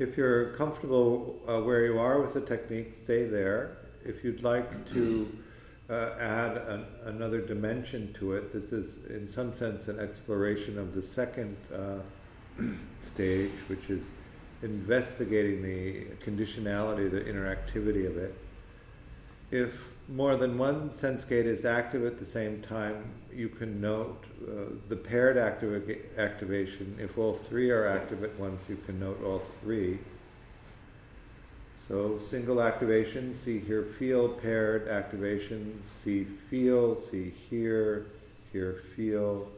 If 0.00 0.16
you're 0.16 0.54
comfortable 0.54 1.38
uh, 1.46 1.60
where 1.60 1.84
you 1.84 1.98
are 1.98 2.22
with 2.22 2.32
the 2.32 2.40
technique, 2.40 2.94
stay 3.04 3.26
there. 3.26 3.76
If 4.02 4.24
you'd 4.24 4.42
like 4.42 4.90
to 4.94 5.30
uh, 5.90 6.12
add 6.18 6.56
an, 6.56 6.86
another 7.04 7.42
dimension 7.42 8.10
to 8.14 8.32
it, 8.32 8.50
this 8.50 8.72
is 8.72 9.04
in 9.10 9.28
some 9.28 9.54
sense 9.54 9.88
an 9.88 10.00
exploration 10.00 10.78
of 10.78 10.94
the 10.94 11.02
second 11.02 11.54
uh, 11.70 11.98
stage, 13.02 13.50
which 13.66 13.90
is 13.90 14.10
investigating 14.62 15.62
the 15.62 16.06
conditionality, 16.24 17.10
the 17.10 17.20
interactivity 17.20 18.06
of 18.06 18.16
it. 18.16 18.34
If 19.50 19.84
more 20.10 20.34
than 20.36 20.58
one 20.58 20.90
sense 20.90 21.24
gate 21.24 21.46
is 21.46 21.64
active 21.64 22.04
at 22.04 22.18
the 22.18 22.24
same 22.24 22.60
time, 22.62 23.04
you 23.32 23.48
can 23.48 23.80
note 23.80 24.24
uh, 24.42 24.72
the 24.88 24.96
paired 24.96 25.36
activ- 25.36 26.18
activation. 26.18 26.96
If 27.00 27.16
all 27.16 27.32
three 27.32 27.70
are 27.70 27.86
active 27.86 28.24
at 28.24 28.36
once, 28.38 28.64
you 28.68 28.76
can 28.86 28.98
note 28.98 29.22
all 29.24 29.42
three. 29.62 29.98
So 31.86 32.18
single 32.18 32.60
activation, 32.60 33.34
see, 33.34 33.60
hear, 33.60 33.84
feel, 33.84 34.28
paired 34.28 34.88
activation, 34.88 35.80
see, 35.82 36.24
feel, 36.24 36.96
see, 36.96 37.30
hear, 37.30 38.06
hear, 38.52 38.82
feel, 38.96 39.48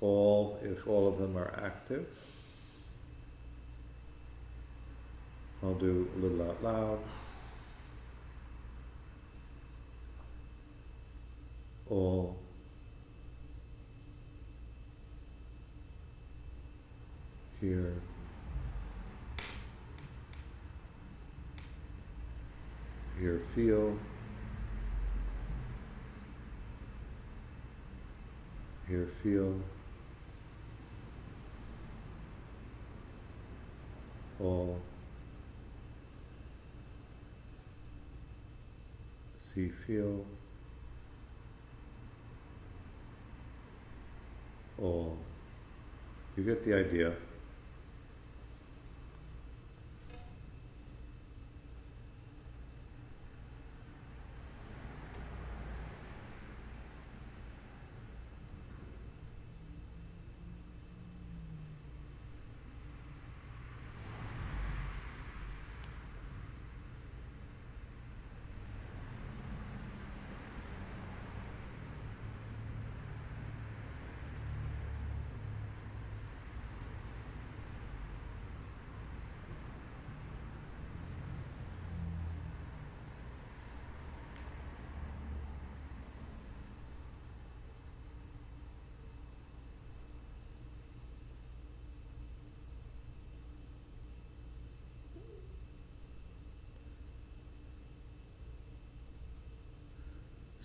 all, 0.00 0.58
if 0.62 0.86
all 0.86 1.08
of 1.08 1.18
them 1.18 1.36
are 1.36 1.52
active. 1.64 2.06
I'll 5.62 5.74
do 5.74 6.08
a 6.16 6.18
little 6.20 6.42
out 6.48 6.62
loud. 6.62 6.98
All. 11.88 12.36
Hear. 17.60 17.94
Hear, 23.18 23.40
feel. 23.54 23.96
Hear, 28.88 29.08
feel. 29.22 29.54
All. 34.40 34.80
See, 39.38 39.68
feel. 39.68 40.26
All. 44.80 45.16
You 46.36 46.44
get 46.44 46.64
the 46.64 46.74
idea. 46.74 47.14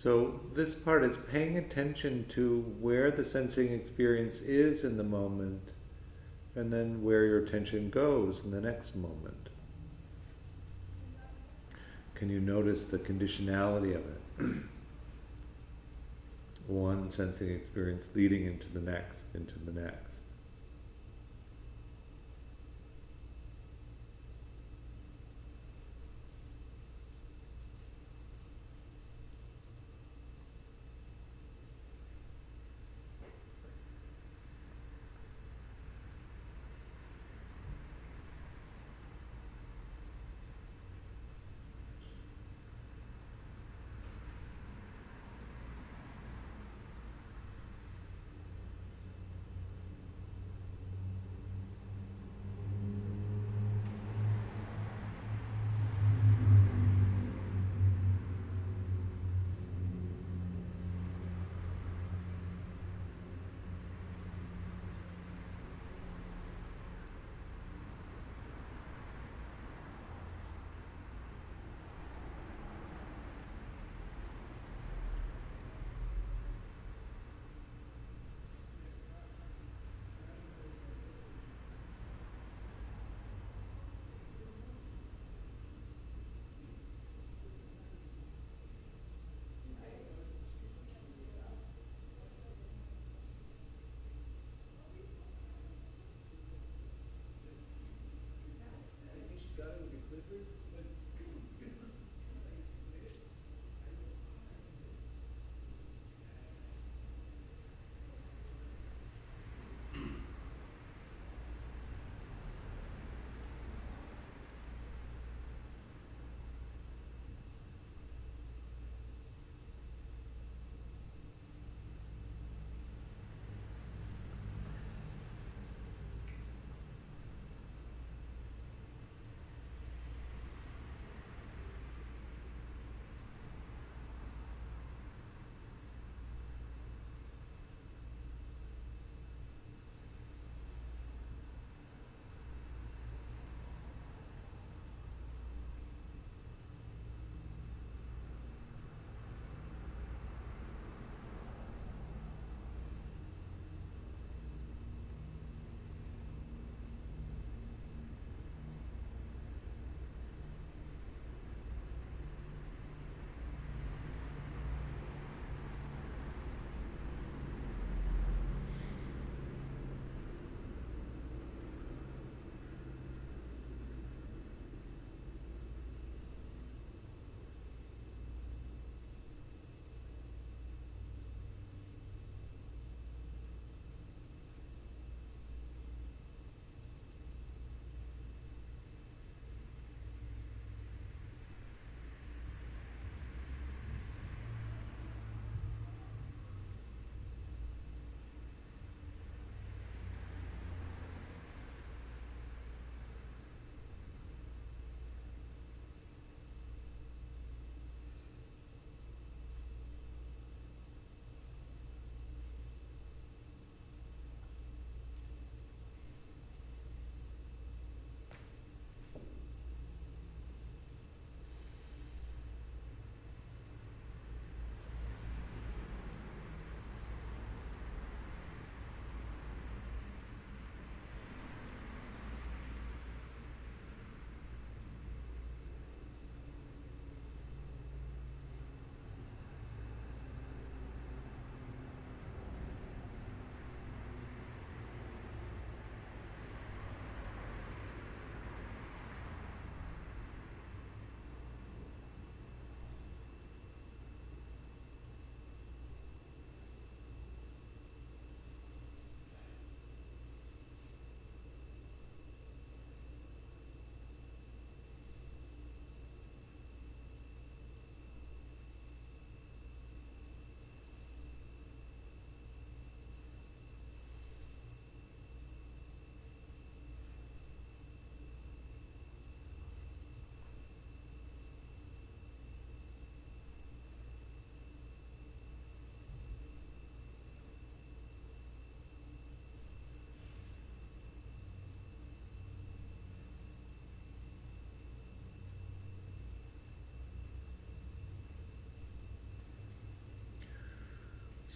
So, 0.02 0.40
this 0.56 0.74
part 0.74 1.04
is 1.04 1.16
paying 1.30 1.58
attention 1.58 2.26
to 2.30 2.62
where 2.80 3.12
the 3.12 3.24
sensing 3.24 3.72
experience 3.72 4.38
is 4.38 4.84
in 4.84 4.98
the 4.98 5.04
moment 5.04 5.62
and 6.56 6.74
then 6.74 7.04
where 7.04 7.26
your 7.26 7.44
attention 7.44 7.92
goes 7.92 8.44
in 8.44 8.50
the 8.50 8.62
next 8.62 8.96
moment. 8.96 9.50
Can 12.16 12.32
you 12.32 12.40
notice 12.40 12.86
the 12.86 12.98
conditionality 12.98 13.96
of 13.96 14.04
it? 14.08 14.22
One 16.66 17.12
sensing 17.12 17.50
experience 17.50 18.08
leading 18.16 18.48
into 18.48 18.70
the 18.70 18.82
next, 18.82 19.26
into 19.36 19.60
the 19.60 19.80
next. 19.80 20.11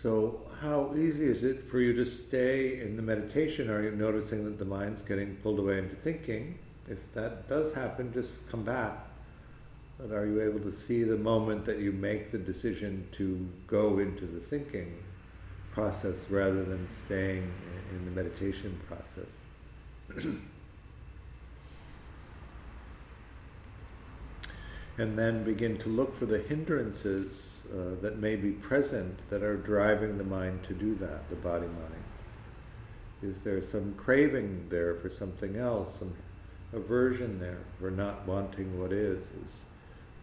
So, 0.06 0.40
how 0.62 0.94
easy 0.96 1.26
is 1.26 1.44
it 1.44 1.64
for 1.64 1.80
you 1.80 1.92
to 1.94 2.06
stay 2.06 2.80
in 2.80 2.96
the 2.96 3.02
meditation? 3.02 3.72
Are 3.72 3.82
you 3.82 3.90
noticing 3.90 4.46
that 4.46 4.60
the 4.60 4.64
mind's 4.64 5.02
getting 5.02 5.36
pulled 5.38 5.58
away 5.58 5.80
into 5.80 5.96
thinking? 5.96 6.60
If 6.88 7.00
that 7.16 7.50
does 7.50 7.74
happen, 7.74 8.14
just 8.14 8.34
come 8.52 8.64
back. 8.64 9.00
But 9.98 10.12
are 10.12 10.28
you 10.28 10.44
able 10.44 10.60
to 10.60 10.72
see 10.72 11.02
the 11.02 11.18
moment 11.18 11.66
that 11.66 11.80
you 11.80 11.92
make 11.92 12.30
the 12.30 12.38
decision 12.38 13.08
to 13.14 13.50
go 13.66 13.98
into 13.98 14.28
the 14.28 14.40
thinking 14.40 14.94
process 15.72 16.30
rather 16.30 16.64
than 16.64 16.88
staying 16.88 17.52
in 17.90 18.06
the 18.06 18.12
meditation 18.12 18.80
process? 18.88 20.28
and 24.98 25.18
then 25.18 25.44
begin 25.44 25.78
to 25.78 25.90
look 25.90 26.18
for 26.18 26.26
the 26.26 26.40
hindrances 26.40 27.64
uh, 27.74 28.02
that 28.02 28.18
may 28.18 28.36
be 28.36 28.52
present 28.52 29.20
that 29.30 29.44
are 29.44 29.58
driving 29.58 30.18
the 30.18 30.24
mind 30.24 30.64
to 30.64 30.74
do 30.74 30.96
that, 30.96 31.30
the 31.30 31.36
body 31.36 31.68
mind. 31.68 32.04
Is 33.22 33.42
there 33.42 33.62
some 33.62 33.94
craving 33.96 34.68
there 34.70 34.96
for 34.96 35.10
something 35.10 35.58
else, 35.58 36.00
some 36.00 36.14
aversion 36.74 37.40
there 37.40 37.60
for 37.80 37.92
not 37.92 38.26
wanting 38.28 38.80
what 38.80 38.94
is? 38.94 39.32
Is 39.44 39.64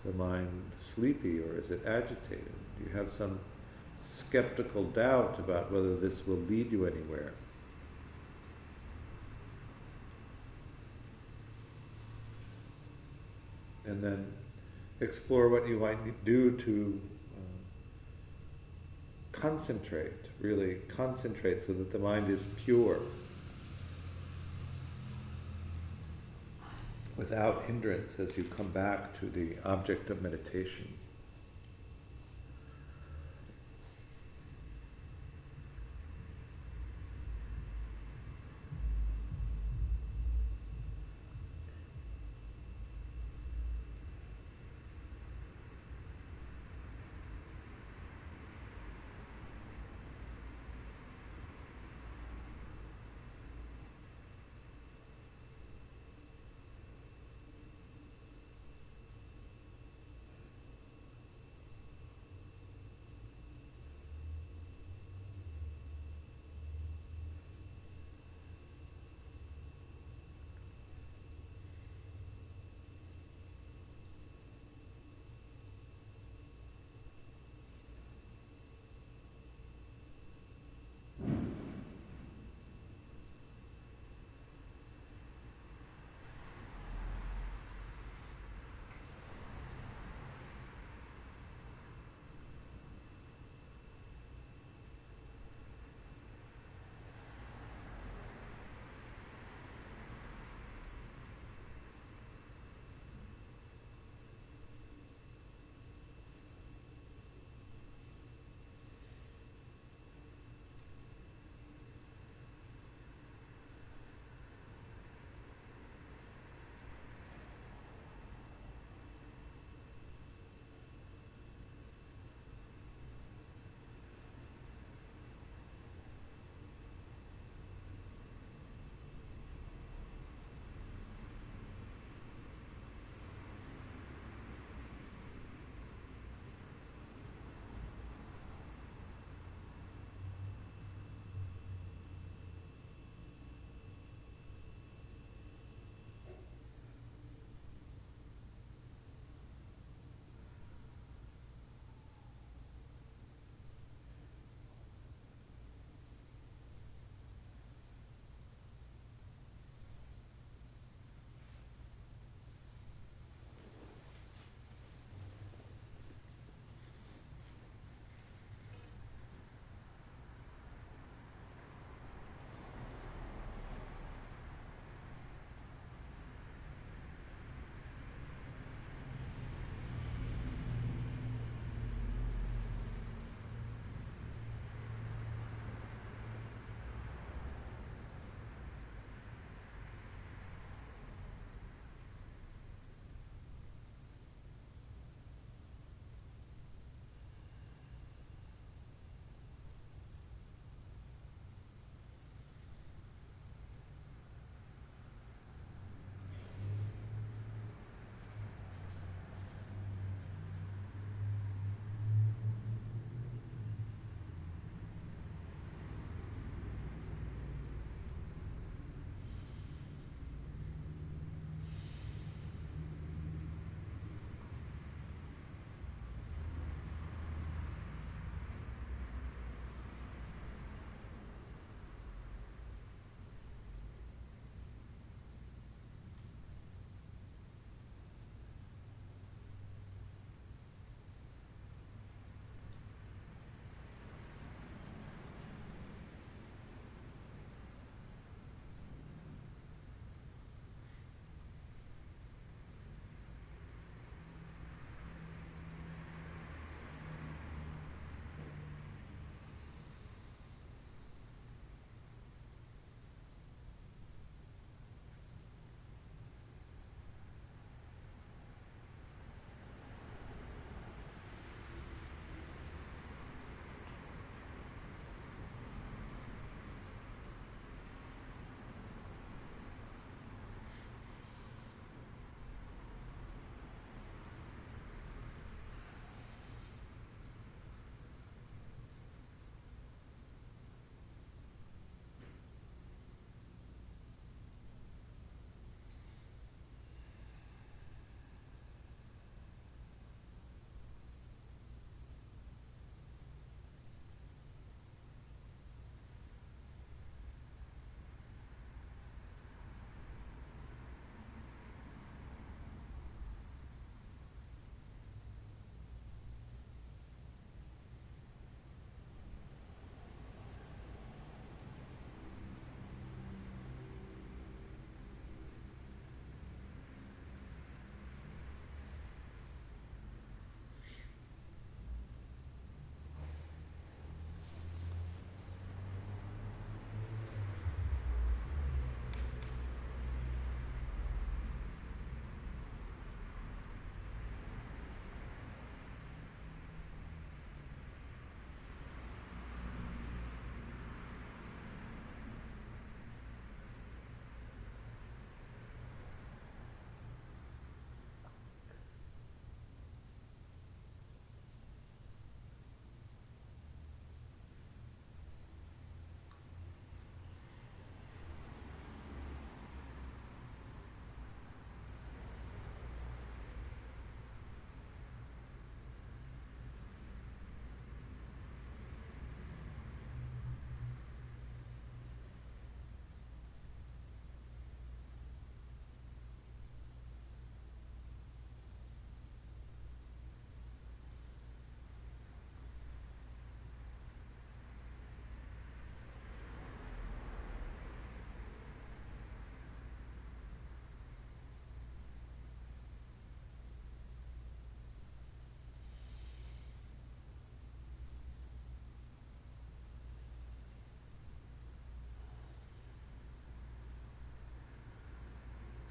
the 0.04 0.12
mind 0.12 0.48
sleepy 0.78 1.40
or 1.40 1.58
is 1.58 1.70
it 1.70 1.82
agitated? 1.86 2.52
Do 2.78 2.90
you 2.90 2.96
have 2.96 3.10
some 3.10 3.40
skeptical 3.96 4.84
doubt 4.84 5.38
about 5.38 5.70
whether 5.70 5.96
this 5.96 6.26
will 6.26 6.36
lead 6.36 6.72
you 6.72 6.86
anywhere? 6.86 7.32
And 13.84 14.02
then 14.02 14.32
explore 15.02 15.48
what 15.48 15.66
you 15.66 15.78
might 15.78 16.24
do 16.24 16.52
to 16.58 17.00
uh, 17.36 17.40
concentrate, 19.32 20.12
really 20.40 20.76
concentrate 20.88 21.62
so 21.62 21.72
that 21.72 21.90
the 21.90 21.98
mind 21.98 22.30
is 22.30 22.42
pure 22.64 23.00
without 27.16 27.64
hindrance 27.64 28.18
as 28.18 28.36
you 28.36 28.44
come 28.44 28.68
back 28.68 29.18
to 29.20 29.26
the 29.26 29.54
object 29.64 30.10
of 30.10 30.22
meditation. 30.22 30.92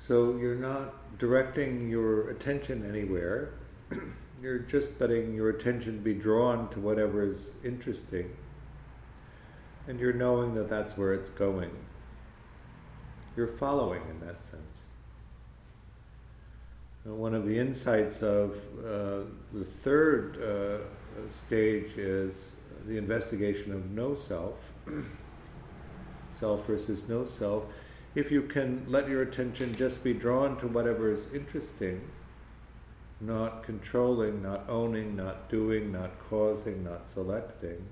So 0.07 0.35
you're 0.35 0.55
not 0.55 1.19
directing 1.19 1.87
your 1.87 2.31
attention 2.31 2.83
anywhere. 2.89 3.53
you're 4.41 4.57
just 4.57 4.99
letting 4.99 5.35
your 5.35 5.49
attention 5.49 5.99
be 5.99 6.15
drawn 6.15 6.69
to 6.69 6.79
whatever 6.79 7.23
is 7.23 7.51
interesting. 7.63 8.35
And 9.87 9.99
you're 9.99 10.13
knowing 10.13 10.55
that 10.55 10.69
that's 10.69 10.97
where 10.97 11.13
it's 11.13 11.29
going. 11.29 11.69
You're 13.37 13.47
following 13.47 14.01
in 14.09 14.19
that 14.25 14.43
sense. 14.43 14.81
One 17.03 17.35
of 17.35 17.47
the 17.47 17.59
insights 17.59 18.23
of 18.23 18.55
uh, 18.79 19.25
the 19.53 19.63
third 19.65 20.41
uh, 20.41 20.77
stage 21.31 21.97
is 21.97 22.49
the 22.87 22.97
investigation 22.97 23.71
of 23.71 23.91
no 23.91 24.15
self, 24.15 24.55
self 26.29 26.65
versus 26.65 27.07
no 27.07 27.23
self. 27.23 27.65
If 28.13 28.31
you 28.31 28.41
can 28.41 28.85
let 28.87 29.07
your 29.07 29.21
attention 29.21 29.75
just 29.75 30.03
be 30.03 30.13
drawn 30.13 30.57
to 30.57 30.67
whatever 30.67 31.11
is 31.11 31.33
interesting, 31.33 32.01
not 33.21 33.63
controlling, 33.63 34.41
not 34.41 34.65
owning, 34.67 35.15
not 35.15 35.49
doing, 35.49 35.91
not 35.91 36.11
causing, 36.29 36.83
not 36.83 37.07
selecting, 37.07 37.85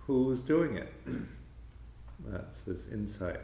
who's 0.00 0.40
doing 0.40 0.76
it? 0.76 0.92
That's 2.26 2.62
this 2.62 2.88
insight 2.88 3.40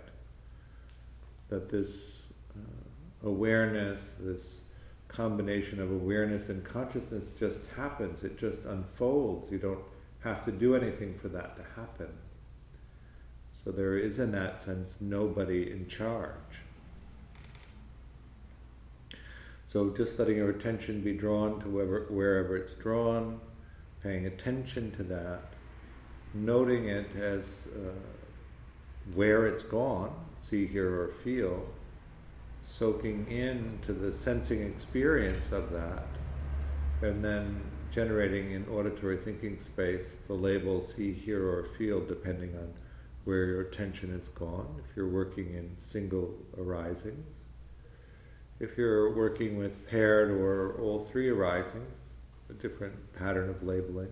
that 1.48 1.70
this 1.70 2.26
uh, 2.56 3.28
awareness, 3.28 4.14
this 4.18 4.62
combination 5.08 5.80
of 5.80 5.90
awareness 5.92 6.48
and 6.48 6.64
consciousness 6.64 7.30
just 7.38 7.60
happens, 7.76 8.24
it 8.24 8.36
just 8.36 8.64
unfolds. 8.64 9.50
You 9.52 9.58
don't 9.58 9.84
have 10.20 10.44
to 10.44 10.52
do 10.52 10.74
anything 10.74 11.16
for 11.18 11.28
that 11.28 11.56
to 11.56 11.80
happen. 11.80 12.08
So 13.66 13.72
there 13.72 13.98
is, 13.98 14.20
in 14.20 14.30
that 14.30 14.62
sense, 14.62 14.98
nobody 15.00 15.72
in 15.72 15.88
charge. 15.88 16.62
So 19.66 19.90
just 19.90 20.20
letting 20.20 20.36
your 20.36 20.50
attention 20.50 21.00
be 21.00 21.14
drawn 21.14 21.58
to 21.62 21.68
wherever, 21.68 22.06
wherever 22.08 22.56
it's 22.56 22.74
drawn, 22.74 23.40
paying 24.04 24.26
attention 24.26 24.92
to 24.92 25.02
that, 25.02 25.40
noting 26.32 26.86
it 26.86 27.08
as 27.16 27.66
uh, 27.74 27.90
where 29.14 29.48
it's 29.48 29.64
gone, 29.64 30.14
see, 30.40 30.68
hear, 30.68 30.88
or 30.88 31.08
feel, 31.24 31.66
soaking 32.62 33.26
into 33.28 33.92
the 33.92 34.12
sensing 34.12 34.62
experience 34.62 35.50
of 35.50 35.72
that, 35.72 36.06
and 37.02 37.24
then 37.24 37.60
generating 37.90 38.52
in 38.52 38.64
auditory 38.68 39.16
thinking 39.16 39.58
space 39.58 40.14
the 40.28 40.34
label 40.34 40.80
see, 40.80 41.12
hear, 41.12 41.44
or 41.44 41.66
feel 41.76 41.98
depending 41.98 42.54
on 42.54 42.72
where 43.26 43.44
your 43.44 43.60
attention 43.60 44.10
is 44.14 44.28
gone. 44.28 44.80
If 44.88 44.96
you're 44.96 45.08
working 45.08 45.52
in 45.52 45.76
single 45.76 46.32
arisings, 46.56 47.26
if 48.60 48.78
you're 48.78 49.12
working 49.12 49.58
with 49.58 49.86
paired 49.86 50.30
or 50.30 50.80
all 50.80 51.00
three 51.00 51.28
arisings, 51.28 51.96
a 52.48 52.52
different 52.52 52.94
pattern 53.14 53.50
of 53.50 53.64
labeling. 53.64 54.10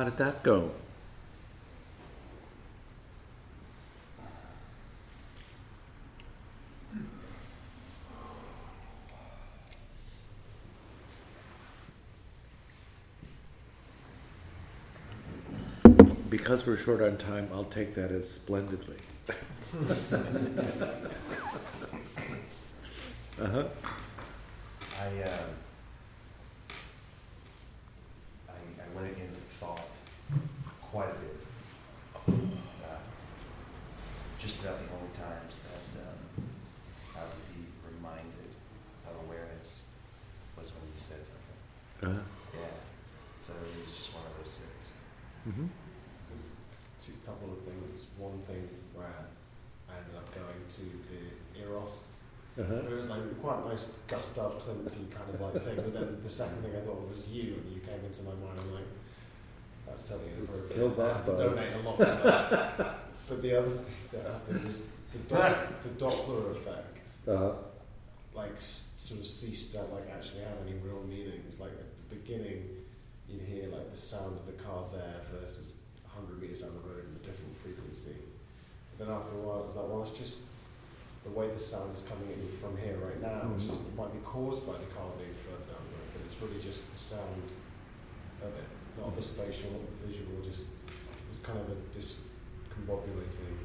How 0.00 0.04
did 0.04 0.16
that 0.16 0.42
go? 0.42 0.70
Because 16.30 16.66
we're 16.66 16.78
short 16.78 17.02
on 17.02 17.18
time, 17.18 17.50
I'll 17.52 17.64
take 17.64 17.94
that 17.96 18.10
as 18.10 18.26
splendidly. 18.26 18.96
uh-huh. 23.38 23.64
I, 24.98 25.06
uh, 25.22 25.42
I, 28.48 28.52
I 28.52 28.98
went 28.98 29.18
into 29.18 29.42
thought 29.42 29.90
quite 30.90 31.08
a 31.08 31.14
bit. 31.14 31.36
Uh, 32.28 32.98
just 34.40 34.60
about 34.60 34.78
the 34.78 34.92
only 34.94 35.12
times 35.14 35.56
that 35.62 36.02
um, 36.02 36.44
I 37.16 37.20
would 37.22 37.46
be 37.54 37.62
reminded 37.94 38.50
of 39.06 39.14
awareness 39.26 39.82
was 40.58 40.72
when 40.74 40.82
you 40.90 40.98
said 40.98 41.22
something. 41.22 41.58
Uh-huh. 42.02 42.20
Yeah. 42.54 42.74
So 43.44 43.52
it 43.52 43.80
was 43.80 43.92
just 43.92 44.14
one 44.14 44.24
of 44.24 44.32
those 44.38 44.52
sits. 44.52 44.88
Mm-hmm. 45.48 45.66
There's 46.28 46.48
two 47.00 47.16
couple 47.24 47.52
of 47.52 47.60
things. 47.62 48.06
One 48.18 48.40
thing 48.46 48.68
where 48.94 49.28
I 49.88 49.98
ended 49.98 50.16
up 50.16 50.28
going 50.34 50.64
to 50.68 50.84
the 51.08 51.60
Eros. 51.60 52.20
Uh-huh. 52.58 52.74
It 52.74 52.96
was 52.96 53.10
like 53.10 53.40
quite 53.40 53.64
a 53.64 53.68
nice 53.68 53.88
Gustav 54.08 54.62
Klimt 54.64 54.88
kind 55.12 55.28
of 55.34 55.40
like 55.40 55.64
thing. 55.64 55.76
But 55.76 55.94
then 55.94 56.18
the 56.22 56.30
second 56.30 56.62
thing 56.62 56.72
I 56.76 56.80
thought 56.84 57.08
was 57.08 57.28
you, 57.28 57.54
and 57.60 57.72
you 57.72 57.80
came 57.80 58.04
into 58.04 58.22
my 58.24 58.36
mind. 58.40 58.58
I'm 58.60 58.74
like, 58.74 58.90
that's 59.86 60.08
totally 60.08 60.30
inappropriate. 60.36 60.72
still 60.72 61.02
I 61.02 61.08
have 61.08 61.24
to 61.26 61.32
donate 61.32 61.74
a 61.74 61.88
lot 61.88 62.96
but 63.30 63.42
the 63.42 63.58
other 63.58 63.70
thing 63.70 63.94
that 64.12 64.26
happened 64.26 64.64
was 64.66 64.82
the, 65.12 65.34
the 65.34 66.04
Doppler 66.04 66.50
effect. 66.50 66.98
Uh-huh. 67.28 67.52
like 68.34 68.60
sort 69.10 69.20
of 69.20 69.26
ceased 69.26 69.72
to 69.74 69.82
like 69.90 70.06
actually 70.14 70.46
have 70.46 70.62
any 70.62 70.78
real 70.78 71.02
meanings. 71.02 71.58
Like 71.58 71.74
at 71.74 71.90
the 71.98 72.14
beginning, 72.14 72.86
you'd 73.26 73.42
hear 73.42 73.66
like 73.66 73.90
the 73.90 73.98
sound 73.98 74.38
of 74.38 74.46
the 74.46 74.54
car 74.62 74.86
there 74.94 75.26
versus 75.34 75.82
100 76.06 76.38
meters 76.38 76.62
down 76.62 76.78
the 76.78 76.86
road 76.86 77.02
in 77.10 77.18
a 77.18 77.22
different 77.26 77.58
frequency. 77.58 78.14
But 78.94 79.02
then 79.02 79.10
after 79.10 79.34
a 79.34 79.42
while, 79.42 79.66
it's 79.66 79.74
like, 79.74 79.90
well, 79.90 80.06
it's 80.06 80.14
just 80.14 80.46
the 81.26 81.34
way 81.34 81.50
the 81.50 81.58
sound 81.58 81.90
is 81.98 82.06
coming 82.06 82.30
at 82.30 82.38
you 82.38 82.54
from 82.62 82.78
here 82.78 83.02
right 83.02 83.18
now. 83.18 83.50
It's 83.58 83.66
just 83.66 83.82
it 83.82 83.94
might 83.98 84.14
be 84.14 84.22
caused 84.22 84.62
by 84.62 84.78
the 84.78 84.86
car 84.94 85.10
being 85.18 85.34
further 85.42 85.66
down 85.74 85.82
the 85.90 85.94
road, 85.98 86.08
but 86.14 86.22
it's 86.30 86.38
really 86.38 86.62
just 86.62 86.86
the 86.94 87.00
sound 87.02 87.42
of 88.46 88.54
it, 88.54 88.68
not 88.94 89.10
the 89.18 89.22
spatial, 89.26 89.74
not 89.74 89.82
the 89.90 90.06
visual. 90.06 90.38
Just 90.46 90.70
it's 91.34 91.42
kind 91.42 91.58
of 91.58 91.66
a 91.66 91.76
discombobulating 91.98 93.58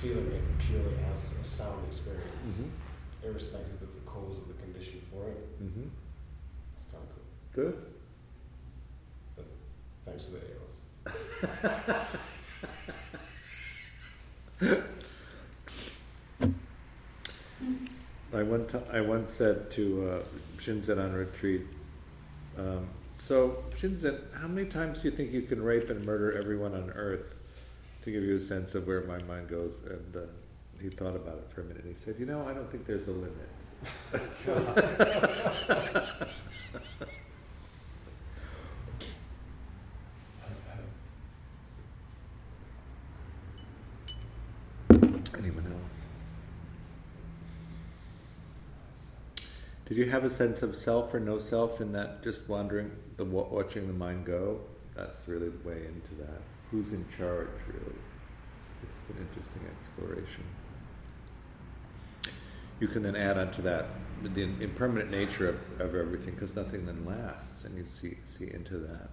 feeling 0.00 0.26
it 0.32 0.42
purely 0.58 0.94
as 1.12 1.36
a 1.40 1.44
sound 1.44 1.82
experience 1.88 2.62
Mm-hmm. 2.62 3.28
irrespective 3.28 3.80
cause 4.16 4.38
of 4.38 4.48
the 4.48 4.54
condition 4.54 5.00
for 5.10 5.28
it. 5.28 5.62
Mm-hmm. 5.62 5.88
It's 6.76 6.86
kind 6.90 7.04
of 7.04 7.08
cool. 7.54 7.64
Good. 7.64 7.76
But 9.36 9.46
Thanks 10.04 10.24
for 10.24 10.30
the 10.32 10.40
eros. 10.50 10.66
I 18.34 18.42
one 18.42 18.66
I 18.92 19.00
once 19.00 19.30
said 19.30 19.70
to 19.72 20.10
uh, 20.10 20.22
Shinzen 20.58 21.02
on 21.02 21.12
retreat, 21.14 21.62
um, 22.58 22.86
so 23.18 23.64
Shinzen, 23.78 24.20
how 24.34 24.48
many 24.48 24.68
times 24.68 24.98
do 24.98 25.08
you 25.08 25.16
think 25.16 25.32
you 25.32 25.42
can 25.42 25.62
rape 25.62 25.88
and 25.88 26.04
murder 26.04 26.36
everyone 26.36 26.74
on 26.74 26.90
earth? 26.90 27.34
To 28.02 28.12
give 28.12 28.22
you 28.22 28.36
a 28.36 28.40
sense 28.40 28.76
of 28.76 28.86
where 28.86 29.00
my 29.00 29.20
mind 29.24 29.48
goes, 29.48 29.80
and 29.90 30.16
uh, 30.16 30.20
he 30.80 30.90
thought 30.90 31.16
about 31.16 31.38
it 31.38 31.50
for 31.52 31.62
a 31.62 31.64
minute. 31.64 31.84
He 31.88 31.94
said, 31.94 32.14
"You 32.20 32.26
know, 32.26 32.46
I 32.46 32.52
don't 32.52 32.70
think 32.70 32.86
there's 32.86 33.08
a 33.08 33.12
limit." 33.12 33.48
Anyone 45.36 45.66
else? 45.66 45.94
Did 49.86 49.96
you 49.96 50.10
have 50.10 50.24
a 50.24 50.30
sense 50.30 50.62
of 50.62 50.76
self 50.76 51.12
or 51.14 51.20
no 51.20 51.38
self 51.38 51.80
in 51.80 51.92
that 51.92 52.22
just 52.22 52.48
wandering, 52.48 52.90
the 53.16 53.24
watching 53.24 53.86
the 53.86 53.92
mind 53.92 54.24
go? 54.24 54.60
That's 54.94 55.28
really 55.28 55.48
the 55.48 55.68
way 55.68 55.86
into 55.86 56.14
that. 56.22 56.40
Who's 56.70 56.92
in 56.92 57.04
charge, 57.16 57.48
really? 57.66 57.96
It's 58.82 59.10
an 59.10 59.26
interesting 59.28 59.62
exploration. 59.78 60.44
You 62.80 62.88
can 62.88 63.02
then 63.02 63.16
add 63.16 63.38
onto 63.38 63.62
that 63.62 63.86
the 64.22 64.42
impermanent 64.42 65.10
nature 65.10 65.48
of, 65.48 65.80
of 65.80 65.94
everything, 65.94 66.34
because 66.34 66.56
nothing 66.56 66.86
then 66.86 67.04
lasts, 67.06 67.64
and 67.64 67.76
you 67.76 67.84
see 67.86 68.16
see 68.24 68.50
into 68.52 68.78
that. 68.78 69.08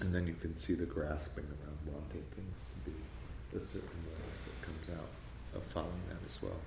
And 0.00 0.14
then 0.14 0.26
you 0.26 0.34
can 0.34 0.56
see 0.56 0.74
the 0.74 0.84
grasping 0.84 1.44
around 1.44 1.78
wanting 1.86 2.22
things 2.34 2.58
to 2.74 2.90
be 2.90 2.96
a 3.56 3.60
certain 3.60 3.88
way 3.88 4.26
that 4.44 4.66
comes 4.66 5.00
out 5.00 5.08
of 5.56 5.62
following 5.64 5.92
that 6.10 6.18
as 6.26 6.40
well. 6.42 6.60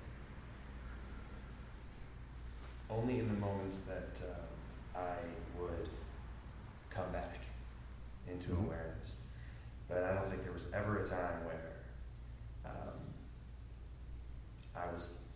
Only 2.90 3.20
in 3.20 3.28
the 3.28 3.36
moments 3.40 3.80
that 3.88 4.20
um, 4.26 5.02
I 5.04 5.60
would 5.62 5.90
come 6.90 7.12
back 7.12 7.42
into 8.28 8.50
Mhm. 8.50 8.66
awareness. 8.66 9.18
But 9.88 10.04
I 10.04 10.14
don't 10.14 10.26
think 10.26 10.44
there 10.44 10.54
was 10.54 10.66
ever 10.74 10.98
a 11.04 11.06
time 11.08 11.46
where 11.46 11.74
um, 12.66 13.00
I 14.76 14.92
was 14.92 15.12
uh, 15.12 15.29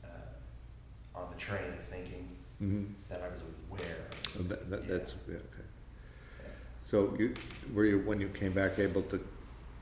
on 1.16 1.28
the 1.34 1.40
train 1.40 1.72
of 1.74 1.80
thinking 1.80 2.28
Mm-hmm. 2.62 2.94
that 3.10 3.22
I 3.22 3.28
was 3.28 3.42
aware 3.70 3.98
of 4.36 4.40
it. 4.42 4.50
that, 4.50 4.70
that, 4.70 4.84
Yeah. 4.84 4.98
That's 4.98 5.16
yeah, 5.28 5.36
okay. 5.36 5.64
So 6.82 7.14
you 7.18 7.34
were 7.74 7.84
you 7.86 8.00
when 8.00 8.22
you 8.22 8.30
came 8.30 8.54
back 8.54 8.80
able 8.80 9.02
to 9.04 9.20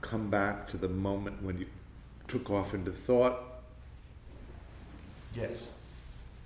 come 0.02 0.30
back 0.32 0.68
to 0.70 0.78
the 0.78 0.90
moment 0.90 1.44
when 1.44 1.60
you 1.60 1.68
took 2.28 2.50
off 2.50 2.74
into 2.74 2.92
thought? 2.92 3.40
Yes. 5.36 5.72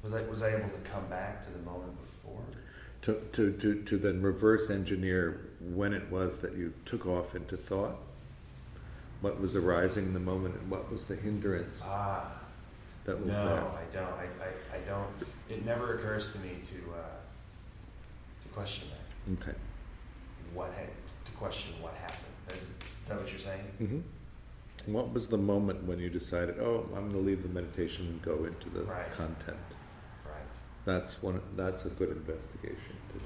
Was 0.04 0.14
I, 0.14 0.22
was 0.24 0.42
I 0.44 0.50
able 0.56 0.70
to 0.70 0.90
come 0.92 1.06
back 1.10 1.42
to 1.46 1.52
the 1.52 1.60
moment 1.60 1.94
before? 2.02 2.42
To, 3.04 3.14
to, 3.34 3.52
to, 3.54 3.82
to 3.84 3.98
then 3.98 4.22
reverse 4.22 4.70
engineer 4.70 5.40
when 5.62 5.94
it 5.94 6.12
was 6.12 6.40
that 6.40 6.56
you 6.56 6.74
took 6.86 7.06
off 7.06 7.36
into 7.36 7.56
thought? 7.58 7.96
What 9.22 9.40
was 9.40 9.56
arising 9.56 10.06
in 10.08 10.14
the 10.14 10.20
moment 10.20 10.56
and 10.56 10.70
what 10.70 10.92
was 10.92 11.06
the 11.06 11.16
hindrance 11.16 11.80
Ah, 11.84 12.32
that 13.06 13.24
was 13.24 13.36
no, 13.38 13.46
there? 13.46 13.62
I 13.64 13.84
don't. 13.94 14.14
I, 14.14 14.26
I, 14.44 14.78
I 14.78 14.80
don't. 14.82 15.10
It 15.50 15.66
never 15.66 15.96
occurs 15.96 16.32
to 16.34 16.40
me 16.40 16.50
to 16.64 16.76
uh, 16.94 17.04
to 18.44 18.48
question 18.50 18.88
that. 18.90 19.42
Okay. 19.42 19.58
What 20.54 20.72
had, 20.78 20.88
to 21.26 21.32
question 21.32 21.74
what 21.82 21.94
happened? 21.96 22.20
Is, 22.50 22.64
is 22.64 22.74
that 23.08 23.20
what 23.20 23.30
you're 23.30 23.40
saying? 23.40 23.66
Mm-hmm. 23.82 24.94
What 24.94 25.12
was 25.14 25.28
the 25.28 25.38
moment 25.38 25.84
when 25.86 25.98
you 26.00 26.10
decided, 26.10 26.60
oh, 26.60 26.88
I'm 26.96 27.10
going 27.10 27.14
to 27.14 27.18
leave 27.18 27.42
the 27.42 27.50
meditation 27.50 28.06
and 28.06 28.22
go 28.22 28.46
into 28.46 28.70
the 28.70 28.84
Right. 28.84 29.12
content? 29.12 29.58
Right. 30.24 30.36
That's 30.86 31.24
one. 31.24 31.42
That's 31.56 31.86
a 31.86 31.90
good 31.90 32.10
investigation 32.12 32.96
to 33.14 33.20
do, 33.20 33.26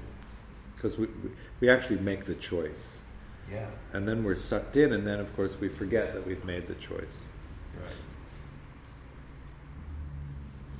because 0.74 0.96
we, 0.96 1.06
we 1.06 1.30
we 1.60 1.68
actually 1.68 2.00
make 2.00 2.24
the 2.24 2.34
choice, 2.34 3.00
Yeah. 3.52 3.66
and 3.92 4.08
then 4.08 4.24
we're 4.24 4.34
sucked 4.34 4.76
in, 4.78 4.92
and 4.94 5.06
then 5.06 5.20
of 5.20 5.34
course 5.36 5.60
we 5.60 5.68
forget 5.68 6.14
that 6.14 6.26
we've 6.26 6.44
made 6.44 6.66
the 6.66 6.74
choice. 6.76 7.24
Right. 7.76 7.92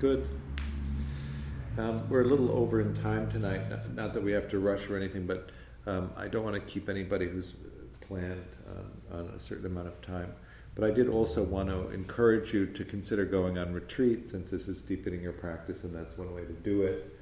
Good. 0.00 0.26
Um, 1.76 2.08
we're 2.08 2.22
a 2.22 2.26
little 2.26 2.50
over 2.52 2.80
in 2.80 2.94
time 2.94 3.30
tonight. 3.30 3.60
Not, 3.94 4.14
that 4.14 4.22
we 4.22 4.32
have 4.32 4.48
to 4.48 4.58
rush 4.58 4.88
or 4.88 4.96
anything, 4.96 5.26
but 5.26 5.50
um, 5.86 6.10
I 6.16 6.26
don't 6.26 6.42
want 6.42 6.54
to 6.54 6.60
keep 6.62 6.88
anybody 6.88 7.28
who's 7.28 7.52
planned 8.00 8.46
on, 9.12 9.18
on 9.18 9.26
a 9.34 9.38
certain 9.38 9.66
amount 9.66 9.88
of 9.88 10.00
time. 10.00 10.32
But 10.74 10.84
I 10.84 10.90
did 10.90 11.10
also 11.10 11.42
want 11.42 11.68
to 11.68 11.90
encourage 11.90 12.54
you 12.54 12.64
to 12.64 12.82
consider 12.82 13.26
going 13.26 13.58
on 13.58 13.74
retreat, 13.74 14.30
since 14.30 14.48
this 14.48 14.68
is 14.68 14.80
deepening 14.80 15.20
your 15.20 15.34
practice, 15.34 15.84
and 15.84 15.94
that's 15.94 16.16
one 16.16 16.34
way 16.34 16.46
to 16.46 16.52
do 16.54 16.84
it. 16.84 17.14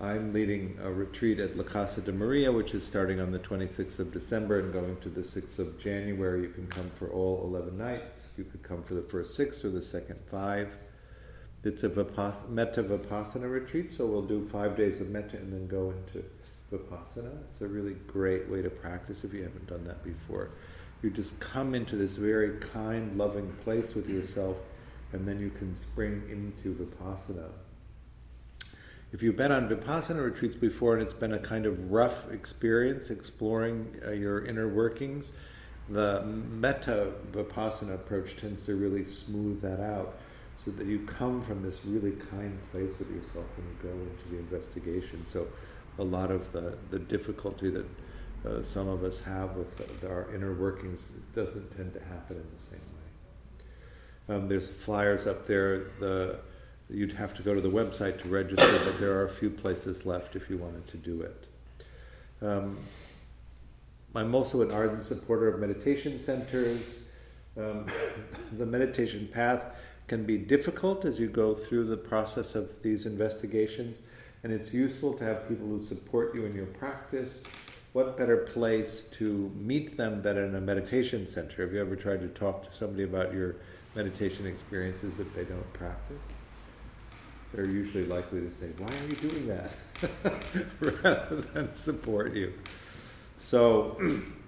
I'm 0.00 0.32
leading 0.32 0.78
a 0.82 0.90
retreat 0.90 1.40
at 1.40 1.56
La 1.56 1.64
Casa 1.64 2.00
de 2.00 2.12
Maria, 2.12 2.50
which 2.50 2.72
is 2.72 2.84
starting 2.84 3.20
on 3.20 3.32
the 3.32 3.38
26th 3.38 3.98
of 3.98 4.10
December 4.12 4.60
and 4.60 4.72
going 4.72 4.96
to 5.02 5.10
the 5.10 5.20
6th 5.20 5.58
of 5.58 5.78
January. 5.78 6.40
You 6.40 6.48
can 6.48 6.68
come 6.68 6.88
for 6.88 7.10
all 7.10 7.42
11 7.44 7.76
nights. 7.76 8.30
You 8.38 8.44
could 8.44 8.62
come 8.62 8.82
for 8.82 8.94
the 8.94 9.02
first 9.02 9.34
six 9.34 9.62
or 9.62 9.68
the 9.68 9.82
second 9.82 10.20
five. 10.30 10.74
It's 11.64 11.82
a 11.82 11.88
Vipass- 11.88 12.48
Metta 12.50 12.82
Vipassana 12.82 13.50
retreat, 13.50 13.90
so 13.90 14.04
we'll 14.04 14.22
do 14.26 14.46
five 14.48 14.76
days 14.76 15.00
of 15.00 15.08
Metta 15.08 15.38
and 15.38 15.50
then 15.50 15.66
go 15.66 15.92
into 15.92 16.22
Vipassana. 16.70 17.32
It's 17.50 17.62
a 17.62 17.66
really 17.66 17.94
great 18.06 18.50
way 18.50 18.60
to 18.60 18.68
practice 18.68 19.24
if 19.24 19.32
you 19.32 19.42
haven't 19.42 19.66
done 19.66 19.82
that 19.84 20.04
before. 20.04 20.50
You 21.02 21.08
just 21.08 21.38
come 21.40 21.74
into 21.74 21.96
this 21.96 22.16
very 22.16 22.58
kind, 22.58 23.16
loving 23.16 23.50
place 23.64 23.94
with 23.94 24.10
yourself, 24.10 24.58
and 25.12 25.26
then 25.26 25.40
you 25.40 25.48
can 25.48 25.74
spring 25.74 26.22
into 26.30 26.74
Vipassana. 26.74 27.48
if 29.12 29.22
you've 29.22 29.36
been 29.36 29.52
on 29.52 29.68
Vipassana 29.68 30.22
retreats 30.22 30.56
before 30.56 30.94
and 30.94 31.02
it's 31.02 31.12
been 31.12 31.32
a 31.32 31.38
kind 31.38 31.66
of 31.66 31.90
rough 31.90 32.30
experience 32.30 33.10
exploring 33.10 33.94
uh, 34.04 34.10
your 34.10 34.44
inner 34.44 34.68
workings, 34.68 35.32
the 35.88 36.22
metta 36.22 37.12
Vipassana 37.30 37.94
approach 37.94 38.36
tends 38.36 38.62
to 38.62 38.74
really 38.74 39.04
smooth 39.04 39.62
that 39.62 39.80
out 39.80 40.18
so 40.64 40.70
that 40.72 40.86
you 40.86 41.00
come 41.00 41.42
from 41.42 41.62
this 41.62 41.84
really 41.84 42.12
kind 42.12 42.58
place 42.72 42.98
of 43.00 43.10
yourself 43.10 43.44
when 43.56 43.66
you 43.66 43.76
go 43.82 43.90
into 43.90 44.28
the 44.30 44.38
investigation. 44.38 45.24
So 45.24 45.46
a 45.98 46.04
lot 46.04 46.30
of 46.30 46.52
the, 46.52 46.78
the 46.90 46.98
difficulty 46.98 47.70
that 47.70 47.86
uh, 48.46 48.62
some 48.62 48.88
of 48.88 49.04
us 49.04 49.20
have 49.20 49.56
with 49.56 50.00
the, 50.00 50.08
our 50.08 50.34
inner 50.34 50.54
workings 50.54 51.04
doesn't 51.34 51.76
tend 51.76 51.92
to 51.94 52.00
happen 52.00 52.36
in 52.36 52.46
the 52.56 52.62
same 52.62 52.80
way. 52.80 54.36
Um, 54.36 54.48
there's 54.48 54.70
flyers 54.70 55.26
up 55.26 55.46
there. 55.46 55.90
The, 56.00 56.38
you'd 56.88 57.12
have 57.12 57.34
to 57.34 57.42
go 57.42 57.54
to 57.54 57.60
the 57.60 57.70
website 57.70 58.20
to 58.22 58.28
register, 58.28 58.78
but 58.84 58.98
there 58.98 59.12
are 59.12 59.24
a 59.24 59.30
few 59.30 59.50
places 59.50 60.06
left 60.06 60.34
if 60.36 60.48
you 60.48 60.56
wanted 60.56 60.86
to 60.88 60.96
do 60.96 61.22
it. 61.22 61.46
Um, 62.42 62.78
I'm 64.14 64.34
also 64.34 64.62
an 64.62 64.70
ardent 64.70 65.04
supporter 65.04 65.48
of 65.48 65.60
meditation 65.60 66.18
centers. 66.18 67.00
Um, 67.56 67.86
the 68.52 68.66
meditation 68.66 69.28
path 69.32 69.64
can 70.06 70.24
be 70.24 70.36
difficult 70.36 71.04
as 71.04 71.18
you 71.18 71.28
go 71.28 71.54
through 71.54 71.84
the 71.84 71.96
process 71.96 72.54
of 72.54 72.82
these 72.82 73.06
investigations, 73.06 74.02
and 74.42 74.52
it's 74.52 74.72
useful 74.72 75.14
to 75.14 75.24
have 75.24 75.48
people 75.48 75.66
who 75.66 75.82
support 75.82 76.34
you 76.34 76.44
in 76.44 76.54
your 76.54 76.66
practice. 76.66 77.32
What 77.92 78.18
better 78.18 78.38
place 78.38 79.04
to 79.12 79.50
meet 79.56 79.96
them 79.96 80.20
than 80.20 80.36
in 80.36 80.54
a 80.56 80.60
meditation 80.60 81.26
center? 81.26 81.62
Have 81.62 81.72
you 81.72 81.80
ever 81.80 81.96
tried 81.96 82.20
to 82.20 82.28
talk 82.28 82.64
to 82.64 82.72
somebody 82.72 83.04
about 83.04 83.32
your 83.32 83.56
meditation 83.94 84.46
experiences 84.46 85.20
if 85.20 85.32
they 85.34 85.44
don't 85.44 85.72
practice? 85.72 86.22
They're 87.54 87.66
usually 87.66 88.04
likely 88.04 88.40
to 88.40 88.50
say, 88.50 88.66
Why 88.78 88.88
are 88.88 89.06
you 89.06 89.16
doing 89.16 89.46
that? 89.46 89.76
rather 91.02 91.40
than 91.40 91.74
support 91.74 92.34
you. 92.34 92.52
So, 93.36 93.96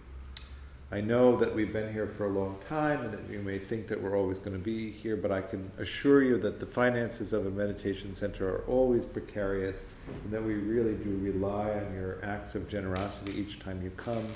I 0.92 1.00
know 1.00 1.36
that 1.38 1.52
we've 1.52 1.72
been 1.72 1.92
here 1.92 2.06
for 2.06 2.26
a 2.26 2.28
long 2.28 2.58
time 2.68 3.04
and 3.04 3.12
that 3.12 3.28
you 3.28 3.40
may 3.40 3.58
think 3.58 3.88
that 3.88 4.00
we're 4.00 4.16
always 4.16 4.38
going 4.38 4.52
to 4.52 4.62
be 4.62 4.92
here, 4.92 5.16
but 5.16 5.32
I 5.32 5.40
can 5.40 5.68
assure 5.78 6.22
you 6.22 6.38
that 6.38 6.60
the 6.60 6.66
finances 6.66 7.32
of 7.32 7.44
a 7.44 7.50
meditation 7.50 8.14
center 8.14 8.48
are 8.48 8.64
always 8.68 9.04
precarious 9.04 9.84
and 10.06 10.32
that 10.32 10.44
we 10.44 10.54
really 10.54 10.94
do 10.94 11.18
rely 11.20 11.72
on 11.72 11.92
your 11.92 12.24
acts 12.24 12.54
of 12.54 12.68
generosity 12.68 13.32
each 13.32 13.58
time 13.58 13.82
you 13.82 13.90
come. 13.96 14.28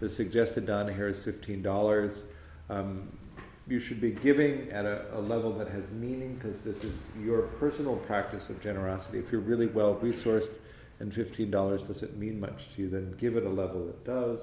The 0.00 0.08
suggested 0.08 0.64
dana 0.64 0.90
here 0.90 1.08
is 1.08 1.20
$15. 1.20 2.22
Um, 2.70 3.12
you 3.68 3.78
should 3.78 4.00
be 4.00 4.12
giving 4.12 4.70
at 4.70 4.86
a, 4.86 5.04
a 5.12 5.20
level 5.20 5.52
that 5.58 5.68
has 5.68 5.90
meaning 5.90 6.36
because 6.36 6.62
this 6.62 6.82
is 6.82 6.94
your 7.22 7.42
personal 7.42 7.96
practice 7.96 8.48
of 8.48 8.58
generosity. 8.62 9.18
If 9.18 9.30
you're 9.30 9.42
really 9.42 9.66
well 9.66 9.96
resourced 9.96 10.52
and 11.00 11.12
$15 11.12 11.50
doesn't 11.50 12.16
mean 12.16 12.40
much 12.40 12.74
to 12.74 12.82
you, 12.82 12.88
then 12.88 13.14
give 13.18 13.36
it 13.36 13.44
a 13.44 13.50
level 13.50 13.84
that 13.84 14.02
does. 14.06 14.40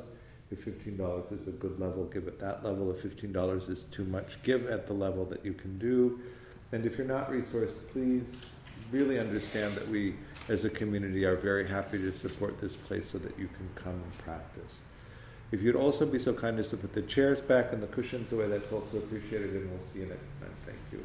If 0.51 0.65
$15 0.65 1.31
is 1.31 1.47
a 1.47 1.51
good 1.51 1.79
level, 1.79 2.05
give 2.05 2.27
at 2.27 2.39
that 2.39 2.63
level. 2.63 2.91
If 2.91 3.03
$15 3.03 3.69
is 3.69 3.83
too 3.83 4.03
much, 4.03 4.41
give 4.43 4.67
at 4.67 4.85
the 4.85 4.93
level 4.93 5.25
that 5.25 5.45
you 5.45 5.53
can 5.53 5.79
do. 5.79 6.19
And 6.73 6.85
if 6.85 6.97
you're 6.97 7.07
not 7.07 7.31
resourced, 7.31 7.75
please 7.91 8.25
really 8.91 9.19
understand 9.19 9.73
that 9.75 9.87
we 9.87 10.15
as 10.49 10.65
a 10.65 10.69
community 10.69 11.23
are 11.23 11.37
very 11.37 11.67
happy 11.67 11.97
to 11.99 12.11
support 12.11 12.59
this 12.59 12.75
place 12.75 13.09
so 13.09 13.17
that 13.19 13.37
you 13.39 13.47
can 13.47 13.69
come 13.75 13.93
and 13.93 14.17
practice. 14.19 14.79
If 15.51 15.61
you'd 15.61 15.75
also 15.75 16.05
be 16.05 16.19
so 16.19 16.33
kind 16.33 16.59
as 16.59 16.69
to 16.69 16.77
put 16.77 16.93
the 16.93 17.01
chairs 17.01 17.41
back 17.41 17.73
and 17.73 17.81
the 17.81 17.87
cushions 17.87 18.31
away, 18.31 18.47
that's 18.47 18.71
also 18.71 18.97
appreciated, 18.97 19.53
and 19.53 19.69
we'll 19.69 19.79
see 19.93 19.99
you 19.99 20.05
next 20.05 20.27
time. 20.39 20.55
Thank 20.65 20.79
you. 20.91 21.03